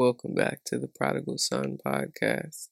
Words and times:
Welcome 0.00 0.32
back 0.32 0.64
to 0.64 0.78
the 0.78 0.88
Prodigal 0.88 1.36
Son 1.36 1.76
podcast. 1.76 2.70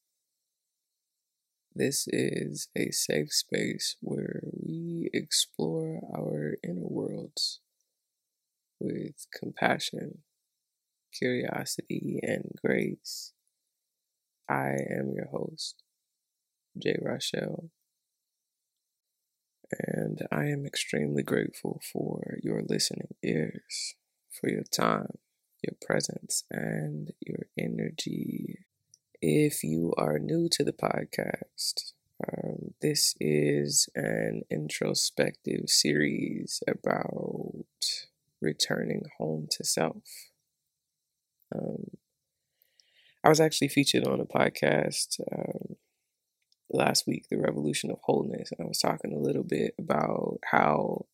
This 1.74 2.08
is 2.08 2.68
a 2.74 2.90
safe 2.90 3.34
space 3.34 3.96
where 4.00 4.40
we 4.50 5.10
explore 5.12 6.00
our 6.16 6.56
inner 6.64 6.86
worlds 6.88 7.60
with 8.80 9.26
compassion, 9.38 10.22
curiosity, 11.12 12.18
and 12.22 12.50
grace. 12.64 13.34
I 14.48 14.76
am 14.90 15.12
your 15.14 15.28
host, 15.30 15.82
Jay 16.82 16.96
Rochelle, 16.98 17.68
and 19.70 20.26
I 20.32 20.46
am 20.46 20.64
extremely 20.64 21.22
grateful 21.22 21.82
for 21.92 22.38
your 22.42 22.62
listening 22.66 23.16
ears, 23.22 23.96
for 24.30 24.48
your 24.48 24.64
time 24.64 25.18
your 25.62 25.76
presence 25.80 26.44
and 26.50 27.12
your 27.20 27.46
energy. 27.58 28.58
If 29.20 29.64
you 29.64 29.94
are 29.98 30.18
new 30.18 30.48
to 30.52 30.64
the 30.64 30.72
podcast, 30.72 31.92
um, 32.26 32.74
this 32.80 33.14
is 33.20 33.88
an 33.94 34.42
introspective 34.50 35.68
series 35.68 36.62
about 36.68 37.64
returning 38.40 39.04
home 39.18 39.46
to 39.52 39.64
self. 39.64 40.30
Um, 41.54 41.90
I 43.24 43.28
was 43.28 43.40
actually 43.40 43.68
featured 43.68 44.06
on 44.06 44.20
a 44.20 44.24
podcast 44.24 45.20
um, 45.32 45.76
last 46.70 47.06
week, 47.06 47.26
The 47.30 47.38
Revolution 47.38 47.90
of 47.90 47.98
Wholeness, 48.02 48.52
and 48.52 48.64
I 48.64 48.68
was 48.68 48.78
talking 48.78 49.12
a 49.12 49.18
little 49.18 49.42
bit 49.42 49.74
about 49.78 50.38
how 50.52 51.06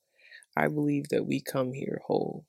I 0.56 0.68
believe 0.68 1.08
that 1.08 1.26
we 1.26 1.40
come 1.40 1.72
here 1.72 2.02
whole 2.06 2.44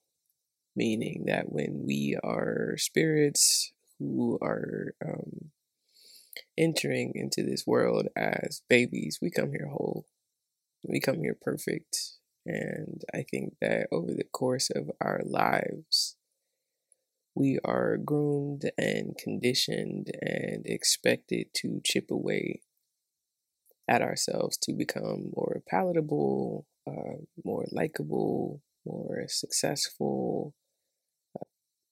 meaning 0.76 1.23
that 1.28 1.52
when 1.52 1.84
we 1.86 2.18
are 2.23 2.76
spirits 2.78 3.72
who 4.00 4.38
are 4.42 4.94
um, 5.06 5.52
entering 6.58 7.14
into 7.16 7.44
this 7.44 7.66
world 7.66 8.08
as 8.16 8.62
babies, 8.70 9.20
we 9.22 9.30
come 9.30 9.52
here 9.52 9.70
whole, 9.72 10.06
we 10.84 11.00
come 11.00 11.20
here 11.22 11.38
perfect. 11.40 11.98
And 12.45 13.02
I 13.14 13.23
think 13.23 13.56
that 13.62 13.88
over 13.92 14.12
the 14.12 14.26
course 14.26 14.70
of 14.70 14.92
our 15.02 15.22
lives, 15.26 16.16
we 17.34 17.60
are 17.66 17.98
groomed 17.98 18.72
and 18.78 19.17
conditioned 19.17 20.12
and 20.22 20.66
expected 20.66 21.48
to 21.56 21.82
chip 21.84 22.12
away 22.12 22.62
at 23.88 24.02
ourselves 24.02 24.58
to 24.58 24.73
become 24.73 25.32
more 25.36 25.62
palatable, 25.70 26.66
uh, 26.88 27.17
more 27.44 27.66
likable, 27.72 28.62
more 28.86 29.26
successful, 29.28 30.54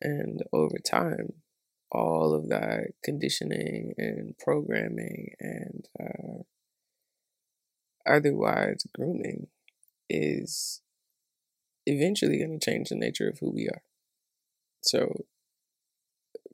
and 0.04 0.44
over 0.52 0.78
time, 0.78 1.34
all 1.92 2.36
of 2.36 2.50
that 2.50 2.88
conditioning 3.04 3.94
and 3.98 4.38
programming 4.38 5.34
and 5.40 5.88
uh, 6.00 6.44
otherwise 8.06 8.86
grooming 8.94 9.48
is 10.09 10.81
eventually 11.86 12.40
going 12.40 12.59
to 12.59 12.72
change 12.72 12.90
the 12.90 12.96
nature 12.96 13.30
of 13.30 13.40
who 13.40 13.52
we 13.52 13.68
are. 13.68 13.84
So, 14.81 15.26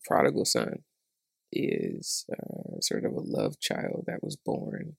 prodigal 0.05 0.45
son 0.45 0.83
is 1.51 2.25
uh, 2.31 2.79
sort 2.81 3.05
of 3.05 3.13
a 3.13 3.21
love 3.21 3.59
child 3.59 4.03
that 4.05 4.23
was 4.23 4.35
born 4.35 4.97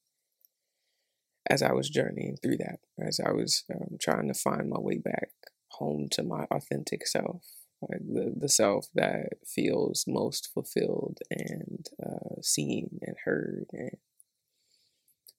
as 1.49 1.63
I 1.63 1.73
was 1.73 1.89
journeying 1.89 2.37
through 2.43 2.59
that, 2.59 2.81
as 3.01 3.21
I 3.25 3.31
was 3.31 3.65
um, 3.73 3.97
trying 4.01 4.29
to 4.29 4.35
find 4.35 4.69
my 4.69 4.81
way 4.81 4.99
back 4.99 5.31
home 5.73 6.09
to 6.13 6.23
my 6.23 6.45
authentic 6.51 7.07
self 7.07 7.45
the, 7.89 8.33
the 8.37 8.49
self 8.49 8.89
that 8.95 9.39
feels 9.47 10.05
most 10.07 10.51
fulfilled 10.53 11.19
and 11.31 11.89
uh, 12.05 12.41
seen 12.43 13.01
and 13.03 13.17
heard 13.25 13.67
and 13.73 13.97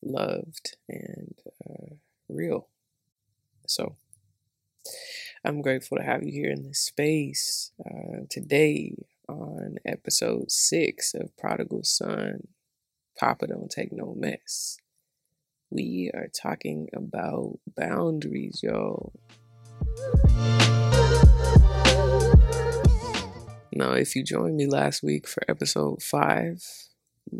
loved 0.01 0.77
and 0.89 1.35
uh, 1.69 1.95
real. 2.27 2.67
So 3.67 3.95
I'm 5.45 5.61
grateful 5.61 5.97
to 5.97 6.03
have 6.03 6.23
you 6.23 6.31
here 6.31 6.51
in 6.51 6.63
this 6.63 6.79
space 6.79 7.71
uh, 7.85 8.25
today 8.29 8.95
on 9.27 9.77
episode 9.85 10.51
six 10.51 11.13
of 11.13 11.35
Prodigal 11.37 11.83
Son. 11.83 12.47
Papa 13.17 13.47
Don't 13.47 13.69
Take 13.69 13.91
No 13.91 14.15
Mess. 14.17 14.77
We 15.69 16.11
are 16.13 16.27
talking 16.27 16.89
about 16.93 17.59
boundaries, 17.77 18.61
y'all. 18.63 19.13
Now, 23.73 23.93
if 23.93 24.15
you 24.15 24.23
joined 24.23 24.57
me 24.57 24.67
last 24.67 25.01
week 25.01 25.27
for 25.27 25.43
episode 25.47 26.03
five, 26.03 26.61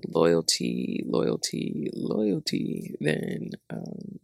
loyalty, 0.07 1.03
loyalty, 1.05 1.89
loyalty, 1.93 2.95
then 3.01 3.51
um, 3.69 4.19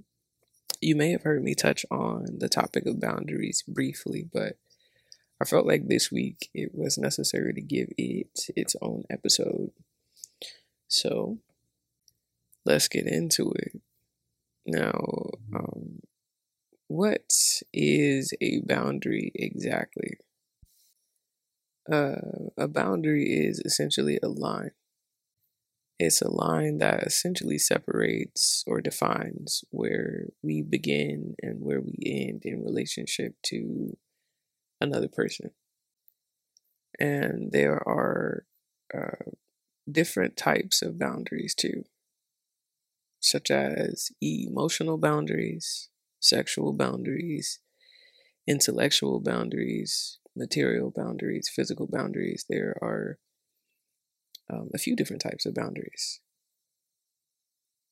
you 0.79 0.95
may 0.95 1.11
have 1.11 1.23
heard 1.23 1.43
me 1.43 1.53
touch 1.53 1.85
on 1.91 2.37
the 2.39 2.47
topic 2.47 2.85
of 2.85 3.01
boundaries 3.01 3.63
briefly, 3.67 4.25
but 4.31 4.57
I 5.41 5.45
felt 5.45 5.67
like 5.67 5.87
this 5.87 6.11
week 6.11 6.49
it 6.53 6.71
was 6.73 6.97
necessary 6.97 7.53
to 7.53 7.61
give 7.61 7.89
it 7.97 8.49
its 8.55 8.75
own 8.81 9.03
episode. 9.09 9.71
So 10.87 11.39
let's 12.65 12.87
get 12.87 13.05
into 13.05 13.51
it. 13.51 13.81
Now, 14.65 15.31
um, 15.53 15.99
what 16.87 17.33
is 17.73 18.33
a 18.39 18.61
boundary 18.61 19.31
exactly? 19.35 20.17
Uh, 21.91 22.15
a 22.57 22.67
boundary 22.67 23.25
is 23.25 23.59
essentially 23.59 24.19
a 24.21 24.27
line. 24.27 24.71
It's 25.99 26.21
a 26.21 26.29
line 26.29 26.77
that 26.77 27.03
essentially 27.03 27.57
separates 27.57 28.63
or 28.67 28.81
defines 28.81 29.63
where 29.71 30.27
we 30.43 30.61
begin 30.61 31.35
and 31.41 31.61
where 31.61 31.81
we 31.81 31.95
end 32.05 32.41
in 32.43 32.63
relationship 32.63 33.33
to 33.47 33.97
another 34.79 35.07
person. 35.07 35.51
And 36.99 37.51
there 37.51 37.77
are 37.87 38.45
uh, 38.95 39.31
different 39.91 40.37
types 40.37 40.81
of 40.81 40.99
boundaries 40.99 41.55
too, 41.55 41.83
such 43.19 43.49
as 43.49 44.11
emotional 44.21 44.97
boundaries, 44.97 45.89
sexual 46.19 46.73
boundaries, 46.73 47.59
intellectual 48.47 49.19
boundaries, 49.19 50.19
material 50.37 50.91
boundaries, 50.95 51.51
physical 51.53 51.87
boundaries. 51.87 52.45
There 52.49 52.77
are 52.81 53.17
um, 54.51 54.69
a 54.73 54.77
few 54.77 54.95
different 54.95 55.21
types 55.21 55.45
of 55.45 55.53
boundaries. 55.53 56.19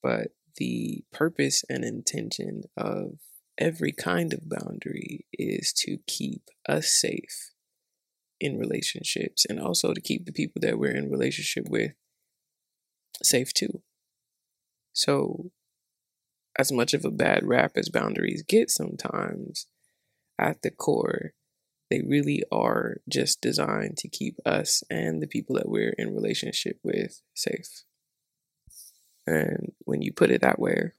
But 0.02 0.30
the 0.58 1.04
purpose 1.12 1.64
and 1.70 1.84
intention 1.84 2.64
of 2.78 3.20
every 3.58 3.92
kind 3.92 4.34
of 4.34 4.50
boundary 4.50 5.26
is 5.34 5.74
to 5.74 5.98
keep 6.08 6.44
us 6.68 6.88
safe 6.88 7.52
in 8.40 8.60
relationships 8.60 9.46
and 9.50 9.60
also 9.60 9.94
to 9.94 10.02
keep 10.02 10.26
the 10.26 10.32
people 10.32 10.60
that 10.62 10.78
we're 10.78 10.96
in 10.96 11.10
relationship 11.10 11.66
with 11.70 11.92
safe 13.24 13.54
too. 13.54 13.82
So, 14.94 15.52
as 16.58 16.72
much 16.72 16.94
of 16.94 17.04
a 17.04 17.12
bad 17.12 17.44
rap 17.44 17.74
as 17.76 17.90
boundaries 17.90 18.44
get 18.48 18.70
sometimes, 18.70 19.68
at 20.40 20.62
the 20.62 20.72
core, 20.72 21.34
they 21.90 22.02
really 22.02 22.44
are 22.52 22.98
just 23.08 23.42
designed 23.42 23.98
to 23.98 24.08
keep 24.08 24.38
us 24.46 24.84
and 24.90 25.22
the 25.22 25.28
people 25.28 25.56
that 25.56 25.70
we're 25.70 25.94
in 25.98 26.16
relationship 26.16 26.80
with 26.84 27.22
safe. 27.36 27.84
And 29.28 29.74
when 29.80 30.02
you 30.02 30.12
put 30.12 30.32
it 30.32 30.42
that 30.42 30.60
way, 30.60 30.92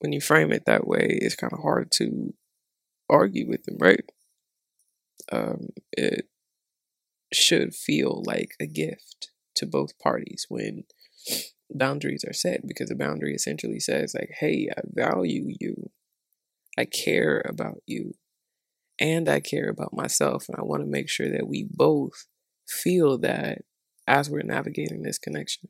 when 0.00 0.12
you 0.12 0.20
frame 0.20 0.52
it 0.52 0.64
that 0.66 0.86
way, 0.86 1.18
it's 1.20 1.36
kind 1.36 1.52
of 1.52 1.60
hard 1.60 1.90
to 1.92 2.34
argue 3.08 3.48
with 3.48 3.64
them, 3.64 3.76
right? 3.78 4.04
Um, 5.30 5.68
it 5.92 6.28
should 7.32 7.74
feel 7.74 8.22
like 8.26 8.52
a 8.60 8.66
gift 8.66 9.30
to 9.56 9.66
both 9.66 9.98
parties 9.98 10.46
when 10.48 10.84
boundaries 11.70 12.24
are 12.26 12.32
set 12.32 12.66
because 12.66 12.90
a 12.90 12.96
boundary 12.96 13.34
essentially 13.34 13.78
says 13.78 14.14
like 14.18 14.30
hey 14.38 14.68
i 14.74 14.80
value 14.86 15.52
you 15.60 15.90
i 16.78 16.84
care 16.86 17.42
about 17.46 17.82
you 17.86 18.14
and 19.00 19.28
I 19.28 19.40
care 19.40 19.68
about 19.68 19.94
myself. 19.94 20.46
And 20.48 20.56
I 20.58 20.62
want 20.62 20.82
to 20.82 20.88
make 20.88 21.08
sure 21.08 21.30
that 21.30 21.48
we 21.48 21.66
both 21.68 22.26
feel 22.66 23.18
that 23.18 23.62
as 24.06 24.30
we're 24.30 24.42
navigating 24.42 25.02
this 25.02 25.18
connection. 25.18 25.68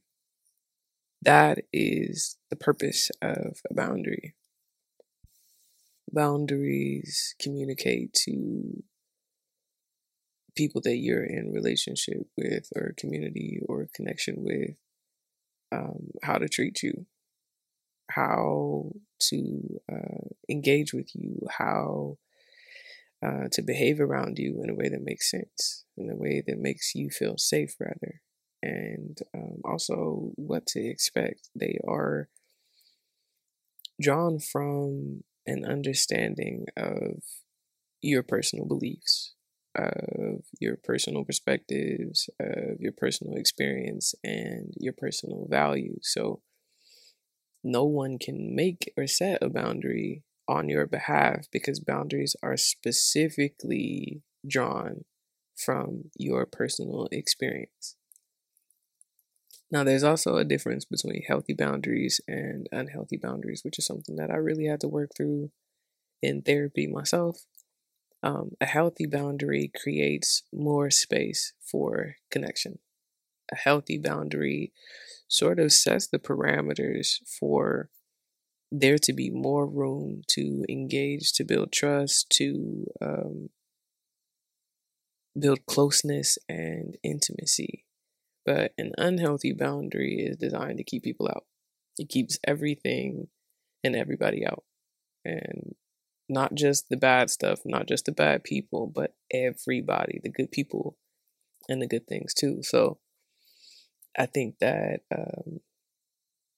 That 1.23 1.59
is 1.73 2.37
the 2.51 2.57
purpose 2.57 3.11
of 3.21 3.61
a 3.69 3.75
boundary. 3.75 4.35
Boundaries 6.11 7.35
communicate 7.41 8.15
to 8.25 8.83
people 10.57 10.81
that 10.83 10.97
you're 10.97 11.25
in 11.25 11.53
relationship 11.53 12.27
with 12.37 12.69
or 12.75 12.95
community 12.97 13.61
or 13.69 13.89
connection 13.95 14.37
with 14.39 14.77
um, 15.71 16.09
how 16.23 16.39
to 16.39 16.49
treat 16.49 16.83
you 16.83 17.07
how 18.11 18.91
to 19.21 19.81
uh, 19.93 20.29
engage 20.49 20.95
with 20.95 21.11
you 21.15 21.47
how 21.51 22.17
uh, 23.25 23.49
to 23.53 23.62
behave 23.62 24.00
around 24.00 24.38
you 24.38 24.61
in 24.62 24.70
a 24.70 24.75
way 24.75 24.88
that 24.88 25.03
makes 25.03 25.31
sense, 25.31 25.85
in 25.97 26.11
a 26.11 26.17
way 26.17 26.43
that 26.47 26.59
makes 26.59 26.94
you 26.94 27.11
feel 27.11 27.37
safe, 27.37 27.75
rather, 27.81 28.20
and 28.62 29.19
um, 29.35 29.61
also 29.65 30.32
what 30.37 30.67
to 30.67 30.81
expect. 30.81 31.49
They 31.55 31.79
are 31.87 32.29
drawn 34.00 34.38
from 34.38 35.25
an 35.47 35.65
understanding 35.65 36.67
of 36.76 37.23
your 38.00 38.23
personal 38.23 38.67
beliefs, 38.67 39.35
of 39.75 40.44
your 40.61 40.76
personal 40.76 41.25
perspectives, 41.25 42.31
of 42.38 42.81
your 42.81 42.93
personal 42.93 43.35
experience, 43.37 44.15
and 44.23 44.73
your 44.76 44.93
personal 44.93 45.47
values. 45.50 46.11
So, 46.12 46.43
no 47.65 47.85
one 47.85 48.19
can 48.19 48.55
make 48.55 48.93
or 48.97 49.09
set 49.09 49.43
a 49.43 49.49
boundary 49.49 50.23
on 50.49 50.69
your 50.69 50.87
behalf 50.87 51.47
because 51.53 51.79
boundaries 51.79 52.35
are 52.43 52.56
specifically 52.56 54.23
drawn 54.47 55.05
from 55.55 56.11
your 56.17 56.47
personal 56.47 57.09
experience. 57.12 57.97
Now, 59.71 59.85
there's 59.85 60.05
also 60.05 60.37
a 60.37 60.45
difference 60.45 60.87
between 60.87 61.23
healthy 61.27 61.53
boundaries 61.53 62.21
and 62.27 62.69
unhealthy 62.73 63.19
boundaries, 63.19 63.62
which 63.62 63.79
is 63.79 63.85
something 63.85 64.17
that 64.17 64.31
I 64.31 64.37
really 64.37 64.65
had 64.65 64.81
to 64.81 64.89
work 64.89 65.11
through 65.15 65.50
in 66.23 66.43
therapy 66.43 66.87
myself. 66.87 67.44
Um, 68.23 68.53
a 68.61 68.67
healthy 68.67 69.06
boundary 69.06 69.71
creates 69.81 70.43
more 70.53 70.91
space 70.91 71.53
for 71.61 72.17
connection. 72.31 72.79
A 73.53 73.56
healthy 73.56 73.99
boundary 73.99 74.73
sort 75.29 75.61
of 75.61 75.73
sets 75.73 76.06
the 76.06 76.19
parameters 76.19 77.19
for 77.27 77.91
there 78.70 78.99
to 78.99 79.12
be 79.12 79.31
more 79.31 79.67
room 79.67 80.23
to 80.29 80.65
engage, 80.69 81.32
to 81.32 81.44
build 81.44 81.73
trust, 81.73 82.29
to 82.31 82.87
um, 83.00 83.50
build 85.38 85.65
closeness 85.67 86.38
and 86.49 86.97
intimacy. 87.03 87.85
But 88.44 88.73
an 88.79 88.93
unhealthy 88.99 89.53
boundary 89.53 90.17
is 90.17 90.37
designed 90.37 90.79
to 90.79 90.85
keep 90.85 91.03
people 91.03 91.29
out. 91.29 91.44
It 91.99 92.09
keeps 92.09 92.38
everything 92.47 93.29
and 93.82 93.97
everybody 93.97 94.47
out. 94.47 94.65
And 95.25 95.75
not 96.29 96.55
just 96.55 96.88
the 96.88 96.97
bad 96.97 97.31
stuff, 97.31 97.61
not 97.65 97.87
just 97.87 98.05
the 98.05 98.12
bad 98.12 98.44
people, 98.44 98.87
but 98.87 99.15
everybody, 99.32 100.20
the 100.23 100.31
good 100.31 100.50
people 100.50 100.97
and 101.69 101.81
the 101.81 101.87
good 101.87 102.06
things 102.06 102.35
too. 102.35 102.62
So 102.62 102.99
I 104.17 104.26
think 104.26 104.59
that 104.61 105.00
um, 105.15 105.61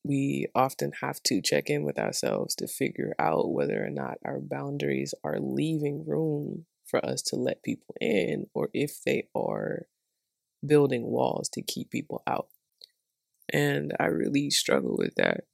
we 0.02 0.46
often 0.54 0.92
have 1.02 1.22
to 1.24 1.42
check 1.42 1.68
in 1.68 1.82
with 1.84 1.98
ourselves 1.98 2.54
to 2.56 2.66
figure 2.66 3.14
out 3.18 3.52
whether 3.52 3.84
or 3.84 3.90
not 3.90 4.18
our 4.24 4.40
boundaries 4.40 5.14
are 5.22 5.38
leaving 5.38 6.06
room 6.06 6.64
for 6.86 7.04
us 7.04 7.22
to 7.22 7.36
let 7.36 7.62
people 7.62 7.94
in 8.00 8.46
or 8.54 8.70
if 8.72 9.02
they 9.04 9.28
are 9.34 9.86
building 10.66 11.04
walls 11.04 11.48
to 11.50 11.62
keep 11.62 11.90
people 11.90 12.22
out. 12.26 12.48
And 13.52 13.92
I 14.00 14.06
really 14.06 14.50
struggle 14.50 14.96
with 14.96 15.14
that 15.16 15.44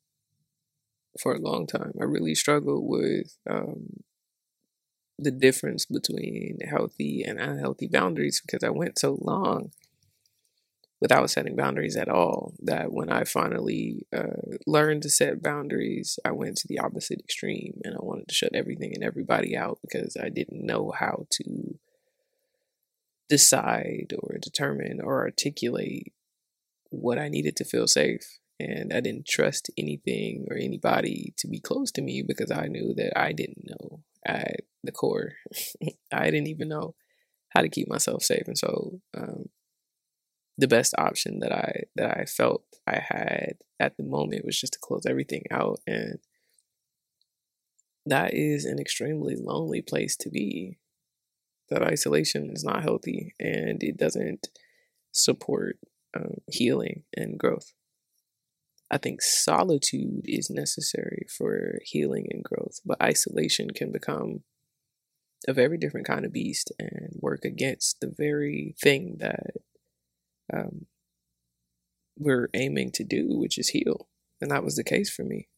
for 1.21 1.35
a 1.35 1.41
long 1.41 1.67
time. 1.67 1.93
I 2.01 2.05
really 2.05 2.35
struggled 2.35 2.85
with 2.87 3.39
um, 3.49 4.05
the 5.19 5.31
difference 5.31 5.87
between 5.87 6.59
healthy 6.69 7.23
and 7.23 7.41
unhealthy 7.41 7.89
boundaries 7.89 8.41
because 8.45 8.63
I 8.63 8.71
went 8.71 8.99
so 8.99 9.19
long 9.21 9.73
without 11.01 11.31
setting 11.31 11.57
boundaries 11.57 11.97
at 11.97 12.09
all. 12.09 12.55
That 12.63 12.93
when 12.93 13.11
I 13.11 13.25
finally 13.25 14.07
uh, 14.15 14.57
learned 14.67 15.03
to 15.03 15.11
set 15.11 15.43
boundaries, 15.43 16.19
I 16.25 16.33
went 16.33 16.57
to 16.59 16.69
the 16.69 16.79
opposite 16.79 17.21
extreme 17.21 17.81
and 17.85 17.95
I 17.95 18.03
wanted 18.03 18.29
to 18.29 18.35
shut 18.35 18.55
everything 18.55 18.93
and 18.95 19.05
everybody 19.05 19.57
out 19.57 19.79
because 19.83 20.17
I 20.21 20.29
didn't 20.29 20.65
know 20.65 20.93
how 20.99 21.27
to 21.33 21.79
decide 23.29 24.13
or 24.19 24.39
determine 24.41 25.01
or 25.03 25.21
articulate 25.23 26.13
what 26.91 27.19
I 27.19 27.29
needed 27.29 27.57
to 27.57 27.65
feel 27.65 27.87
safe. 27.87 28.39
And 28.59 28.93
I 28.93 29.01
didn't 29.01 29.27
trust 29.27 29.71
anything 29.77 30.47
or 30.51 30.57
anybody 30.57 31.35
to 31.39 31.49
be 31.49 31.61
close 31.61 31.91
to 31.93 32.03
me 32.03 32.23
because 32.27 32.51
I 32.51 32.69
knew 32.69 32.95
that 32.95 33.19
I 33.19 33.33
didn't 33.33 33.69
know 33.69 34.01
at 34.25 34.61
the 34.83 34.93
core. 34.93 35.33
I 36.13 36.31
didn't 36.31 36.47
even 36.47 36.69
know 36.69 36.95
how 37.51 37.61
to 37.61 37.69
keep 37.69 37.89
myself 37.89 38.23
safe. 38.23 38.45
And 38.47 38.57
so 38.57 39.01
um, 39.17 39.47
the 40.59 40.69
best 40.69 40.95
option 40.99 41.41
that 41.41 41.53
I 41.53 41.85
that 41.97 42.17
I 42.19 42.25
felt 42.25 42.65
I 42.87 43.01
had 43.01 43.57
at 43.79 43.97
the 43.97 44.05
moment 44.05 44.45
was 44.45 44.59
just 44.59 44.75
to 44.75 44.79
close 44.81 45.05
everything 45.07 45.45
out 45.51 45.81
and 45.87 46.19
that 48.07 48.35
is 48.35 48.65
an 48.65 48.79
extremely 48.79 49.35
lonely 49.37 49.83
place 49.83 50.17
to 50.19 50.31
be. 50.31 50.79
That 51.69 51.83
isolation 51.83 52.51
is 52.53 52.63
not 52.63 52.85
healthy 52.85 53.35
and 53.41 53.83
it 53.83 53.97
doesn't 53.97 54.49
support 55.11 55.79
um, 56.17 56.37
healing 56.49 57.03
and 57.17 57.37
growth. 57.37 57.73
I 58.89 58.99
think 58.99 59.21
solitude 59.21 60.23
is 60.25 60.49
necessary 60.49 61.27
for 61.37 61.81
healing 61.83 62.29
and 62.31 62.45
growth, 62.45 62.79
but 62.85 63.03
isolation 63.03 63.71
can 63.71 63.91
become 63.91 64.45
a 65.49 65.53
very 65.53 65.77
different 65.77 66.07
kind 66.07 66.25
of 66.25 66.33
beast 66.33 66.71
and 66.79 67.11
work 67.15 67.45
against 67.45 68.01
the 68.01 68.15
very 68.17 68.77
thing 68.81 69.17
that 69.19 69.57
um, 70.53 70.87
we're 72.19 72.49
aiming 72.55 72.93
to 72.93 73.05
do, 73.05 73.29
which 73.31 73.59
is 73.59 73.69
heal. 73.69 74.09
And 74.41 74.51
that 74.51 74.65
was 74.65 74.77
the 74.77 74.85
case 74.85 75.11
for 75.11 75.23
me. 75.23 75.49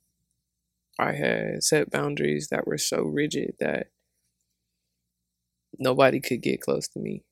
I 0.98 1.12
had 1.12 1.62
set 1.62 1.90
boundaries 1.90 2.48
that 2.50 2.66
were 2.66 2.78
so 2.78 3.02
rigid 3.02 3.54
that 3.60 3.88
nobody 5.78 6.20
could 6.20 6.42
get 6.42 6.60
close 6.60 6.88
to 6.88 6.98
me. 6.98 7.24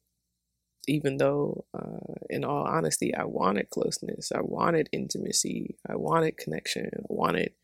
Even 0.88 1.16
though, 1.16 1.64
uh, 1.76 2.14
in 2.30 2.44
all 2.44 2.64
honesty, 2.64 3.12
I 3.12 3.24
wanted 3.24 3.70
closeness, 3.70 4.30
I 4.32 4.40
wanted 4.40 4.88
intimacy, 4.92 5.76
I 5.88 5.96
wanted 5.96 6.36
connection, 6.36 6.90
I 6.94 7.00
wanted 7.08 7.54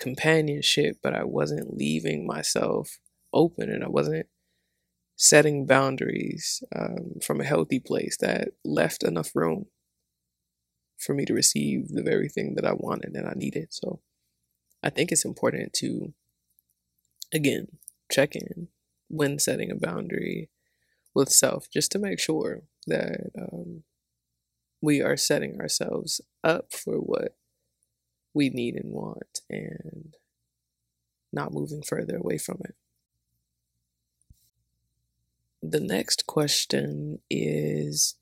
companionship, 0.00 0.96
but 1.00 1.14
I 1.14 1.22
wasn't 1.22 1.76
leaving 1.76 2.26
myself 2.26 2.98
open 3.32 3.70
and 3.70 3.84
I 3.84 3.88
wasn't 3.88 4.26
setting 5.16 5.66
boundaries 5.66 6.62
um, 6.74 7.14
from 7.24 7.40
a 7.40 7.44
healthy 7.44 7.80
place 7.80 8.18
that 8.18 8.48
left 8.64 9.02
enough 9.02 9.34
room 9.34 9.66
for 10.98 11.14
me 11.14 11.24
to 11.24 11.34
receive 11.34 11.88
the 11.88 12.02
very 12.02 12.28
thing 12.28 12.54
that 12.54 12.66
I 12.66 12.74
wanted 12.74 13.14
and 13.14 13.26
I 13.26 13.32
needed. 13.34 13.68
So 13.70 14.00
I 14.82 14.90
think 14.90 15.10
it's 15.10 15.24
important 15.24 15.72
to, 15.74 16.12
again, 17.32 17.78
check 18.12 18.36
in 18.36 18.68
when 19.08 19.38
setting 19.38 19.70
a 19.70 19.74
boundary 19.74 20.50
with 21.14 21.30
self 21.30 21.70
just 21.70 21.90
to 21.92 21.98
make 21.98 22.20
sure 22.20 22.62
that 22.86 23.30
um, 23.38 23.84
we 24.82 25.00
are 25.00 25.16
setting 25.16 25.58
ourselves 25.58 26.20
up 26.44 26.72
for 26.72 26.96
what 26.96 27.36
we 28.34 28.50
need 28.50 28.74
and 28.74 28.92
want 28.92 29.40
and 29.48 30.14
not 31.32 31.54
moving 31.54 31.82
further 31.82 32.16
away 32.16 32.36
from 32.36 32.58
it 32.64 32.74
the 35.62 35.80
next 35.80 36.26
question 36.26 37.20
is 37.30 38.16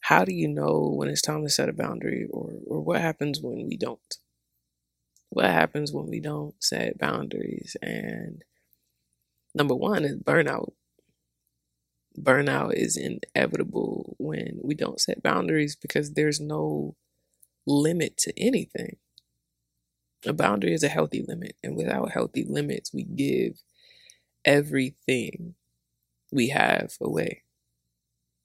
how 0.00 0.24
do 0.24 0.32
you 0.32 0.48
know 0.48 0.92
when 0.96 1.08
it's 1.08 1.22
time 1.22 1.42
to 1.44 1.50
set 1.50 1.68
a 1.68 1.72
boundary 1.72 2.26
or, 2.30 2.52
or 2.66 2.80
what 2.80 3.00
happens 3.00 3.40
when 3.42 3.66
we 3.68 3.76
don't? 3.76 4.16
What 5.30 5.46
happens 5.46 5.92
when 5.92 6.06
we 6.06 6.20
don't 6.20 6.54
set 6.62 6.98
boundaries? 6.98 7.76
And 7.82 8.42
number 9.54 9.74
one 9.74 10.04
is 10.04 10.16
burnout. 10.16 10.72
Burnout 12.18 12.74
is 12.74 12.96
inevitable 12.96 14.16
when 14.18 14.58
we 14.62 14.74
don't 14.74 15.00
set 15.00 15.22
boundaries 15.22 15.76
because 15.76 16.12
there's 16.14 16.40
no 16.40 16.96
limit 17.66 18.16
to 18.18 18.32
anything. 18.38 18.96
A 20.26 20.32
boundary 20.32 20.72
is 20.72 20.82
a 20.82 20.88
healthy 20.88 21.24
limit, 21.26 21.56
and 21.62 21.76
without 21.76 22.10
healthy 22.12 22.44
limits, 22.48 22.92
we 22.92 23.04
give 23.04 23.62
everything 24.44 25.54
we 26.32 26.48
have 26.48 26.92
away. 27.00 27.42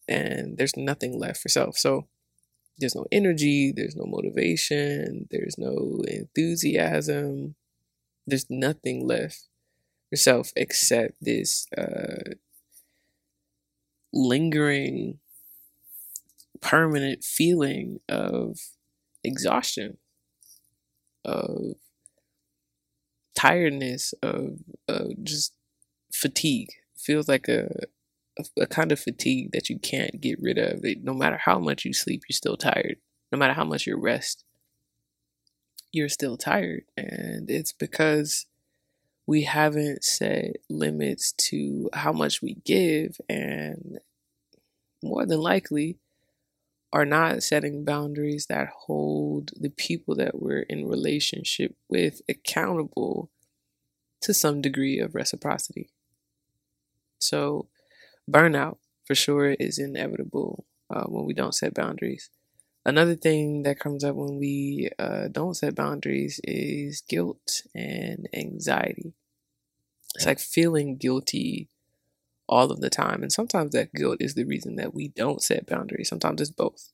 And 0.08 0.58
there's 0.58 0.76
nothing 0.76 1.18
left 1.18 1.42
for 1.42 1.50
self. 1.50 1.78
So 1.78 2.08
there's 2.78 2.96
no 2.96 3.06
energy, 3.12 3.72
there's 3.76 3.96
no 3.96 4.06
motivation, 4.06 5.28
there's 5.32 5.58
no 5.58 6.02
enthusiasm, 6.08 7.56
there's 8.26 8.50
nothing 8.50 9.08
left 9.08 9.48
for 10.10 10.16
self 10.16 10.52
except 10.56 11.16
this 11.22 11.68
uh, 11.78 12.34
lingering, 14.12 15.20
permanent 16.62 17.24
feeling 17.24 18.00
of 18.10 18.60
exhaustion, 19.24 19.98
of 21.24 21.76
tiredness, 23.36 24.14
of, 24.22 24.60
of 24.88 25.24
just 25.24 25.54
fatigue 26.12 26.70
feels 27.04 27.28
like 27.28 27.48
a, 27.48 27.70
a, 28.58 28.68
kind 28.68 28.92
of 28.92 29.00
fatigue 29.00 29.52
that 29.52 29.70
you 29.70 29.80
can't 29.80 30.22
get 30.22 30.42
rid 30.42 30.58
of. 30.58 30.84
No 31.04 31.14
matter 31.14 31.38
how 31.38 31.60
much 31.60 31.86
you 31.86 31.94
sleep, 31.94 32.24
you're 32.28 32.36
still 32.36 32.58
tired. 32.58 32.98
No 33.32 33.38
matter 33.38 33.54
how 33.54 33.66
much 33.66 33.88
you 33.88 33.98
rest, 33.98 34.44
you're 35.92 36.10
still 36.10 36.38
tired. 36.38 36.84
And 36.98 37.50
it's 37.50 37.74
because 37.74 38.46
we 39.26 39.44
haven't 39.44 40.04
set 40.04 40.58
limits 40.70 41.32
to 41.34 41.90
how 41.94 42.12
much 42.12 42.42
we 42.42 42.56
give, 42.66 43.20
and 43.30 44.00
more 45.02 45.26
than 45.26 45.40
likely, 45.40 45.98
are 46.92 47.06
not 47.06 47.42
setting 47.42 47.86
boundaries 47.86 48.48
that 48.48 48.68
hold 48.86 49.52
the 49.60 49.70
people 49.70 50.16
that 50.16 50.42
we're 50.42 50.62
in 50.62 50.88
relationship 50.88 51.76
with 51.90 52.22
accountable 52.30 53.32
to 54.22 54.34
some 54.34 54.62
degree 54.62 55.00
of 55.00 55.16
reciprocity. 55.16 55.90
So, 57.24 57.68
burnout 58.30 58.78
for 59.06 59.16
sure 59.16 59.52
is 59.52 59.80
inevitable 59.80 60.66
uh, 60.94 61.06
when 61.06 61.26
we 61.26 61.34
don't 61.34 61.56
set 61.56 61.74
boundaries. 61.74 62.30
Another 62.86 63.16
thing 63.16 63.64
that 63.64 63.80
comes 63.80 64.04
up 64.04 64.16
when 64.16 64.38
we 64.40 64.90
uh, 65.00 65.28
don't 65.30 65.56
set 65.56 65.76
boundaries 65.76 66.40
is 66.44 67.02
guilt 67.08 67.62
and 67.76 68.30
anxiety. 68.34 69.14
It's 70.16 70.26
like 70.26 70.40
feeling 70.40 70.98
guilty 70.98 71.70
all 72.50 72.72
of 72.72 72.82
the 72.82 72.90
time. 72.90 73.22
And 73.24 73.32
sometimes 73.32 73.72
that 73.74 73.94
guilt 73.94 74.18
is 74.20 74.36
the 74.36 74.46
reason 74.46 74.76
that 74.78 74.94
we 74.94 75.10
don't 75.10 75.42
set 75.42 75.68
boundaries. 75.68 76.10
Sometimes 76.10 76.42
it's 76.42 76.52
both. 76.52 76.92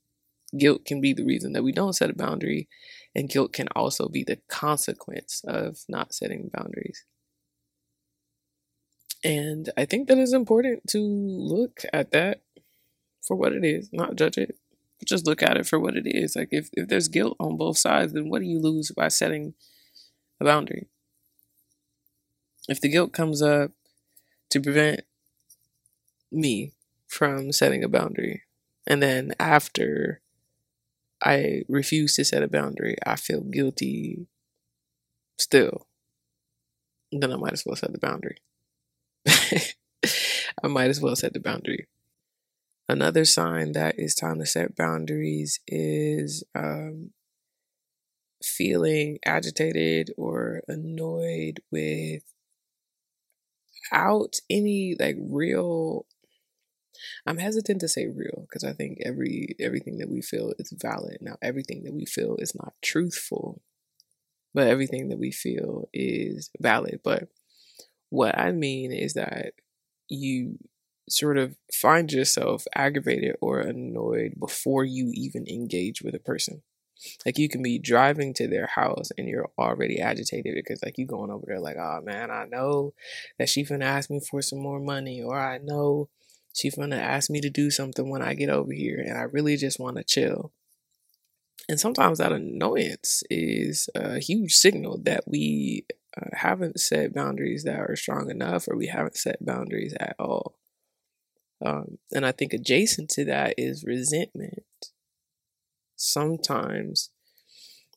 Guilt 0.58 0.86
can 0.86 1.02
be 1.02 1.14
the 1.14 1.26
reason 1.26 1.54
that 1.54 1.64
we 1.64 1.72
don't 1.74 1.94
set 1.94 2.10
a 2.12 2.16
boundary, 2.16 2.70
and 3.16 3.30
guilt 3.30 3.54
can 3.54 3.68
also 3.76 4.10
be 4.10 4.24
the 4.24 4.40
consequence 4.50 5.44
of 5.48 5.80
not 5.90 6.14
setting 6.14 6.50
boundaries. 6.54 7.06
And 9.24 9.70
I 9.78 9.86
think 9.86 10.08
that 10.08 10.18
it's 10.18 10.34
important 10.34 10.88
to 10.90 11.00
look 11.00 11.82
at 11.92 12.12
that 12.12 12.42
for 13.22 13.36
what 13.36 13.54
it 13.54 13.66
is, 13.66 13.92
not 13.92 14.16
judge 14.16 14.38
it. 14.38 14.58
Just 15.06 15.26
look 15.26 15.42
at 15.44 15.58
it 15.58 15.66
for 15.66 15.80
what 15.80 15.96
it 15.96 16.06
is. 16.06 16.36
Like 16.36 16.50
if, 16.52 16.70
if 16.74 16.88
there's 16.88 17.08
guilt 17.08 17.36
on 17.40 17.58
both 17.58 17.78
sides, 17.78 18.14
then 18.14 18.30
what 18.30 18.40
do 18.40 18.48
you 18.48 18.60
lose 18.60 18.92
by 18.92 19.08
setting 19.08 19.54
a 20.40 20.46
boundary? 20.46 20.88
If 22.68 22.82
the 22.82 22.90
guilt 22.90 23.14
comes 23.14 23.42
up 23.42 23.72
to 24.50 24.62
prevent 24.62 25.02
me 26.32 26.74
from 27.08 27.52
setting 27.52 27.84
a 27.84 27.90
boundary, 27.90 28.44
and 28.86 29.02
then 29.02 29.34
after 29.40 30.22
I 31.22 31.64
refuse 31.68 32.16
to 32.16 32.26
set 32.26 32.44
a 32.44 32.48
boundary, 32.48 32.96
I 33.06 33.16
feel 33.16 33.42
guilty 33.42 34.28
still, 35.38 35.88
then 37.12 37.32
I 37.32 37.36
might 37.36 37.54
as 37.54 37.66
well 37.66 37.76
set 37.76 37.92
the 37.92 37.98
boundary. 37.98 38.38
I 40.64 40.68
might 40.68 40.90
as 40.90 41.02
well 41.02 41.16
set 41.16 41.34
the 41.34 41.40
boundary. 41.40 41.88
Another 42.88 43.24
sign 43.24 43.74
that 43.74 43.96
it's 44.00 44.16
time 44.16 44.40
to 44.40 44.46
set 44.46 44.76
boundaries 44.76 45.60
is 45.68 46.44
um, 46.56 47.12
feeling 48.44 49.20
agitated 49.26 50.12
or 50.18 50.62
annoyed 50.68 51.62
without 51.72 52.24
any 54.50 54.96
like 55.00 55.18
real 55.20 56.06
I'm 57.26 57.38
hesitant 57.38 57.82
to 57.82 57.88
say 57.88 58.08
real 58.08 58.46
because 58.48 58.64
I 58.64 58.74
think 58.74 59.00
every 59.06 59.56
everything 59.60 59.98
that 59.98 60.10
we 60.10 60.22
feel 60.22 60.54
is 60.60 60.74
valid. 60.76 61.18
Now 61.22 61.38
everything 61.42 61.84
that 61.84 61.94
we 61.94 62.06
feel 62.06 62.36
is 62.38 62.56
not 62.56 62.74
truthful, 62.82 63.62
but 64.54 64.68
everything 64.68 65.10
that 65.10 65.20
we 65.20 65.32
feel 65.32 65.90
is 65.94 66.50
valid. 66.60 67.02
But 67.04 67.30
what 68.10 68.38
I 68.38 68.52
mean 68.52 68.92
is 68.92 69.14
that 69.14 69.54
you 70.08 70.58
sort 71.10 71.38
of 71.38 71.56
find 71.74 72.12
yourself 72.12 72.66
aggravated 72.76 73.36
or 73.42 73.60
annoyed 73.60 74.34
before 74.40 74.84
you 74.84 75.12
even 75.14 75.48
engage 75.48 76.02
with 76.02 76.16
a 76.16 76.20
person. 76.20 76.62
Like 77.26 77.38
you 77.38 77.48
can 77.48 77.64
be 77.64 77.80
driving 77.80 78.34
to 78.36 78.48
their 78.48 78.68
house 78.68 79.10
and 79.18 79.28
you're 79.28 79.50
already 79.58 80.00
agitated 80.00 80.54
because 80.56 80.84
like 80.84 80.98
you 80.98 81.06
going 81.06 81.32
over 81.32 81.46
there 81.48 81.60
like, 81.60 81.78
oh 81.78 82.02
man, 82.04 82.30
I 82.30 82.46
know 82.46 82.94
that 83.38 83.50
she 83.50 83.64
finna 83.64 83.86
ask 83.86 84.10
me 84.10 84.20
for 84.20 84.42
some 84.42 84.60
more 84.60 84.80
money, 84.80 85.22
or 85.22 85.40
I 85.40 85.60
know 85.60 86.10
she's 86.54 86.76
gonna 86.76 86.98
ask 86.98 87.30
me 87.30 87.40
to 87.42 87.50
do 87.50 87.72
something 87.72 88.10
when 88.10 88.22
I 88.22 88.34
get 88.34 88.50
over 88.50 88.74
here, 88.74 89.00
and 89.00 89.18
I 89.18 89.22
really 89.22 89.56
just 89.56 89.80
want 89.80 89.98
to 89.98 90.04
chill. 90.04 90.52
And 91.70 91.80
sometimes 91.80 92.18
that 92.18 92.32
annoyance 92.32 93.24
is 93.30 93.90
a 93.96 94.20
huge 94.20 94.54
signal 94.54 95.00
that 95.04 95.24
we 95.28 95.86
haven't 96.34 96.80
set 96.80 97.14
boundaries 97.14 97.64
that 97.64 97.80
are 97.80 97.96
strong 97.96 98.30
enough, 98.30 98.68
or 98.68 98.76
we 98.76 98.88
haven't 98.88 99.18
set 99.18 99.46
boundaries 99.46 99.94
at 100.00 100.16
all. 100.20 100.56
Um, 101.66 101.98
and 102.14 102.26
I 102.26 102.32
think 102.32 102.54
adjacent 102.54 103.10
to 103.12 103.26
that 103.26 103.56
is 103.58 103.84
resentment. 103.84 104.64
Sometimes 105.96 107.10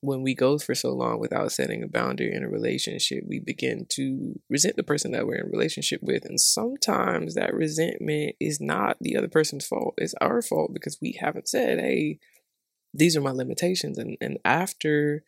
when 0.00 0.22
we 0.22 0.34
go 0.34 0.58
for 0.58 0.74
so 0.74 0.90
long 0.90 1.20
without 1.20 1.52
setting 1.52 1.82
a 1.82 1.88
boundary 1.88 2.34
in 2.34 2.42
a 2.42 2.48
relationship, 2.48 3.22
we 3.24 3.38
begin 3.38 3.86
to 3.88 4.40
resent 4.50 4.74
the 4.74 4.82
person 4.82 5.12
that 5.12 5.28
we're 5.28 5.44
in 5.44 5.50
relationship 5.50 6.00
with. 6.02 6.24
And 6.24 6.40
sometimes 6.40 7.34
that 7.34 7.54
resentment 7.54 8.34
is 8.40 8.60
not 8.60 8.96
the 9.00 9.16
other 9.16 9.28
person's 9.28 9.64
fault. 9.64 9.94
It's 9.98 10.14
our 10.20 10.42
fault 10.42 10.74
because 10.74 10.98
we 11.00 11.16
haven't 11.20 11.48
said, 11.48 11.78
hey, 11.78 12.18
these 12.92 13.16
are 13.16 13.20
my 13.20 13.30
limitations. 13.30 13.96
And, 13.96 14.16
and 14.20 14.38
after 14.44 15.22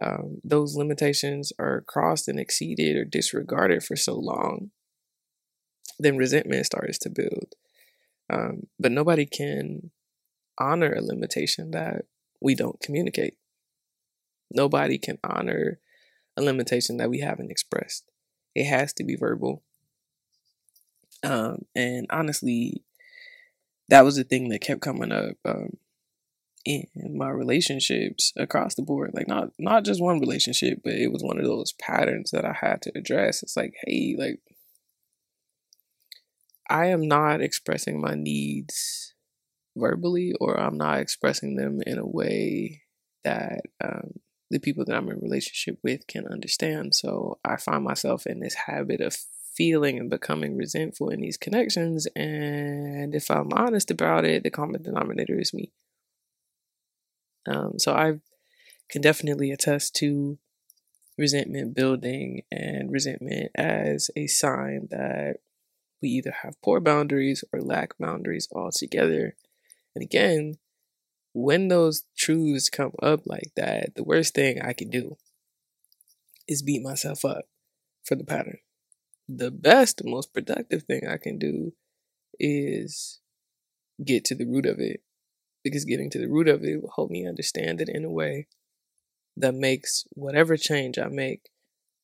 um, 0.00 0.40
those 0.42 0.76
limitations 0.76 1.52
are 1.58 1.82
crossed 1.86 2.28
and 2.28 2.40
exceeded 2.40 2.96
or 2.96 3.04
disregarded 3.04 3.82
for 3.82 3.96
so 3.96 4.14
long, 4.14 4.70
then 5.98 6.16
resentment 6.16 6.66
starts 6.66 6.98
to 6.98 7.10
build. 7.10 7.54
Um, 8.30 8.68
but 8.78 8.92
nobody 8.92 9.26
can 9.26 9.90
honor 10.58 10.92
a 10.92 11.02
limitation 11.02 11.72
that 11.72 12.06
we 12.40 12.54
don't 12.54 12.80
communicate. 12.80 13.34
Nobody 14.50 14.98
can 14.98 15.18
honor 15.22 15.78
a 16.36 16.42
limitation 16.42 16.96
that 16.96 17.10
we 17.10 17.20
haven't 17.20 17.50
expressed. 17.50 18.04
It 18.54 18.64
has 18.64 18.92
to 18.94 19.04
be 19.04 19.16
verbal. 19.16 19.62
Um, 21.22 21.66
and 21.74 22.06
honestly, 22.10 22.82
that 23.88 24.04
was 24.04 24.16
the 24.16 24.24
thing 24.24 24.48
that 24.48 24.60
kept 24.60 24.80
coming 24.80 25.12
up 25.12 25.36
um, 25.44 25.76
in 26.64 26.86
my 27.16 27.28
relationships 27.28 28.32
across 28.36 28.74
the 28.74 28.82
board. 28.82 29.12
Like 29.14 29.28
not 29.28 29.50
not 29.58 29.84
just 29.84 30.02
one 30.02 30.20
relationship, 30.20 30.80
but 30.84 30.94
it 30.94 31.12
was 31.12 31.22
one 31.22 31.38
of 31.38 31.44
those 31.44 31.72
patterns 31.72 32.30
that 32.30 32.44
I 32.44 32.56
had 32.60 32.82
to 32.82 32.92
address. 32.96 33.42
It's 33.42 33.56
like, 33.56 33.74
hey, 33.84 34.16
like 34.18 34.40
I 36.68 36.86
am 36.86 37.06
not 37.06 37.40
expressing 37.40 38.00
my 38.00 38.14
needs 38.14 39.14
verbally, 39.76 40.32
or 40.40 40.58
I'm 40.58 40.76
not 40.76 41.00
expressing 41.00 41.56
them 41.56 41.80
in 41.86 41.98
a 41.98 42.06
way 42.06 42.82
that 43.24 43.62
um, 43.82 44.14
the 44.50 44.58
people 44.58 44.84
that 44.84 44.94
I'm 44.94 45.08
in 45.08 45.20
relationship 45.20 45.78
with 45.82 46.06
can 46.06 46.26
understand. 46.26 46.94
So 46.94 47.38
I 47.44 47.56
find 47.56 47.84
myself 47.84 48.26
in 48.26 48.40
this 48.40 48.54
habit 48.54 49.00
of 49.00 49.16
feeling 49.54 49.98
and 49.98 50.10
becoming 50.10 50.56
resentful 50.56 51.08
in 51.08 51.20
these 51.20 51.36
connections. 51.36 52.06
And 52.16 53.14
if 53.14 53.30
I'm 53.30 53.52
honest 53.52 53.90
about 53.90 54.24
it, 54.24 54.44
the 54.44 54.50
common 54.50 54.82
denominator 54.82 55.38
is 55.38 55.52
me. 55.52 55.72
Um, 57.46 57.78
so 57.78 57.92
I 57.92 58.20
can 58.88 59.02
definitely 59.02 59.50
attest 59.50 59.94
to 59.96 60.38
resentment 61.18 61.74
building 61.74 62.42
and 62.50 62.90
resentment 62.90 63.50
as 63.54 64.10
a 64.16 64.26
sign 64.26 64.88
that 64.90 65.36
we 66.00 66.08
either 66.10 66.34
have 66.42 66.60
poor 66.62 66.80
boundaries 66.80 67.44
or 67.52 67.60
lack 67.60 67.96
boundaries 67.98 68.48
altogether. 68.52 69.36
And 69.94 70.02
again, 70.02 70.58
when 71.32 71.68
those 71.68 72.04
truths 72.16 72.68
come 72.68 72.92
up 73.02 73.26
like 73.26 73.52
that, 73.56 73.94
the 73.94 74.04
worst 74.04 74.34
thing 74.34 74.60
I 74.60 74.72
can 74.72 74.90
do 74.90 75.16
is 76.48 76.62
beat 76.62 76.82
myself 76.82 77.24
up 77.24 77.44
for 78.04 78.16
the 78.16 78.24
pattern. 78.24 78.58
The 79.28 79.50
best, 79.50 80.02
most 80.04 80.34
productive 80.34 80.82
thing 80.82 81.06
I 81.06 81.16
can 81.16 81.38
do 81.38 81.72
is 82.38 83.20
get 84.04 84.24
to 84.26 84.34
the 84.34 84.44
root 84.44 84.66
of 84.66 84.78
it. 84.78 85.00
Because 85.64 85.84
getting 85.84 86.10
to 86.10 86.18
the 86.18 86.28
root 86.28 86.48
of 86.48 86.64
it 86.64 86.82
will 86.82 86.92
help 86.96 87.10
me 87.10 87.26
understand 87.26 87.80
it 87.80 87.88
in 87.88 88.04
a 88.04 88.10
way 88.10 88.48
that 89.36 89.54
makes 89.54 90.04
whatever 90.10 90.56
change 90.56 90.98
I 90.98 91.08
make 91.08 91.50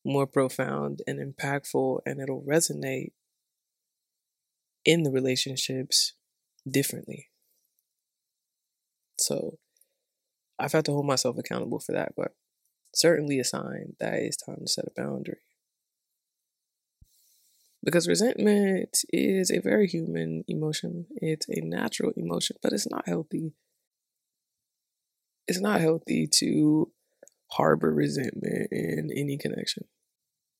more 0.05 0.25
profound 0.25 1.01
and 1.05 1.19
impactful, 1.19 1.99
and 2.05 2.21
it'll 2.21 2.43
resonate 2.43 3.11
in 4.85 5.03
the 5.03 5.11
relationships 5.11 6.13
differently. 6.69 7.27
So 9.19 9.59
I've 10.57 10.71
had 10.71 10.85
to 10.85 10.91
hold 10.91 11.05
myself 11.05 11.37
accountable 11.37 11.79
for 11.79 11.91
that, 11.91 12.13
but 12.15 12.33
certainly 12.93 13.39
a 13.39 13.43
sign 13.43 13.95
that 13.99 14.13
it's 14.13 14.37
time 14.37 14.59
to 14.61 14.67
set 14.67 14.85
a 14.85 15.01
boundary. 15.01 15.39
Because 17.83 18.07
resentment 18.07 19.03
is 19.13 19.51
a 19.51 19.61
very 19.61 19.87
human 19.87 20.43
emotion. 20.47 21.05
It's 21.15 21.47
a 21.49 21.61
natural 21.61 22.11
emotion, 22.17 22.57
but 22.61 22.73
it's 22.73 22.89
not 22.89 23.07
healthy. 23.07 23.53
It's 25.47 25.61
not 25.61 25.81
healthy 25.81 26.27
to 26.35 26.91
harbor 27.51 27.93
resentment 27.93 28.67
in 28.71 29.09
any 29.15 29.37
connection. 29.37 29.85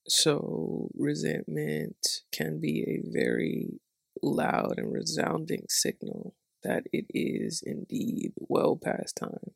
So, 0.07 0.89
resentment 0.95 2.21
can 2.31 2.59
be 2.59 2.81
a 2.81 3.11
very 3.11 3.79
loud 4.23 4.75
and 4.77 4.91
resounding 4.91 5.65
signal 5.69 6.35
that 6.63 6.83
it 6.91 7.05
is 7.09 7.61
indeed 7.63 8.31
well 8.38 8.79
past 8.81 9.17
time 9.17 9.51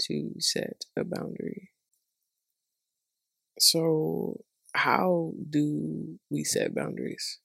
to 0.00 0.32
set 0.38 0.84
a 0.96 1.04
boundary. 1.04 1.70
So, 3.58 4.44
how 4.74 5.32
do 5.48 6.18
we 6.30 6.44
set 6.44 6.74
boundaries? 6.74 7.38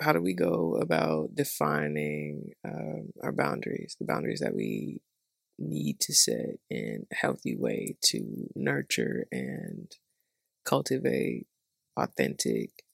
How 0.00 0.12
do 0.12 0.20
we 0.20 0.34
go 0.34 0.78
about 0.80 1.34
defining 1.34 2.52
um, 2.64 3.12
our 3.22 3.32
boundaries, 3.32 3.96
the 3.98 4.04
boundaries 4.04 4.40
that 4.40 4.54
we 4.54 5.00
need 5.58 6.00
to 6.00 6.12
set 6.12 6.58
in 6.68 7.06
a 7.10 7.14
healthy 7.14 7.56
way 7.56 7.96
to 8.02 8.50
nurture 8.54 9.26
and 9.32 9.90
cultivate 10.66 11.46
authentic, 11.96 12.84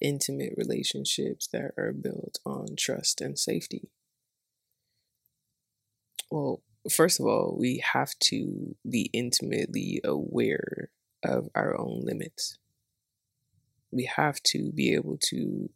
intimate 0.00 0.54
relationships 0.56 1.48
that 1.52 1.72
are 1.76 1.92
built 1.92 2.38
on 2.46 2.76
trust 2.78 3.20
and 3.20 3.38
safety? 3.38 3.90
Well, 6.30 6.62
first 6.90 7.20
of 7.20 7.26
all, 7.26 7.56
we 7.58 7.82
have 7.92 8.18
to 8.20 8.76
be 8.88 9.10
intimately 9.12 10.00
aware 10.02 10.90
of 11.24 11.48
our 11.54 11.78
own 11.78 12.00
limits. 12.04 12.58
We 13.90 14.04
have 14.16 14.42
to 14.44 14.70
be 14.72 14.94
able 14.94 15.18
to 15.30 15.70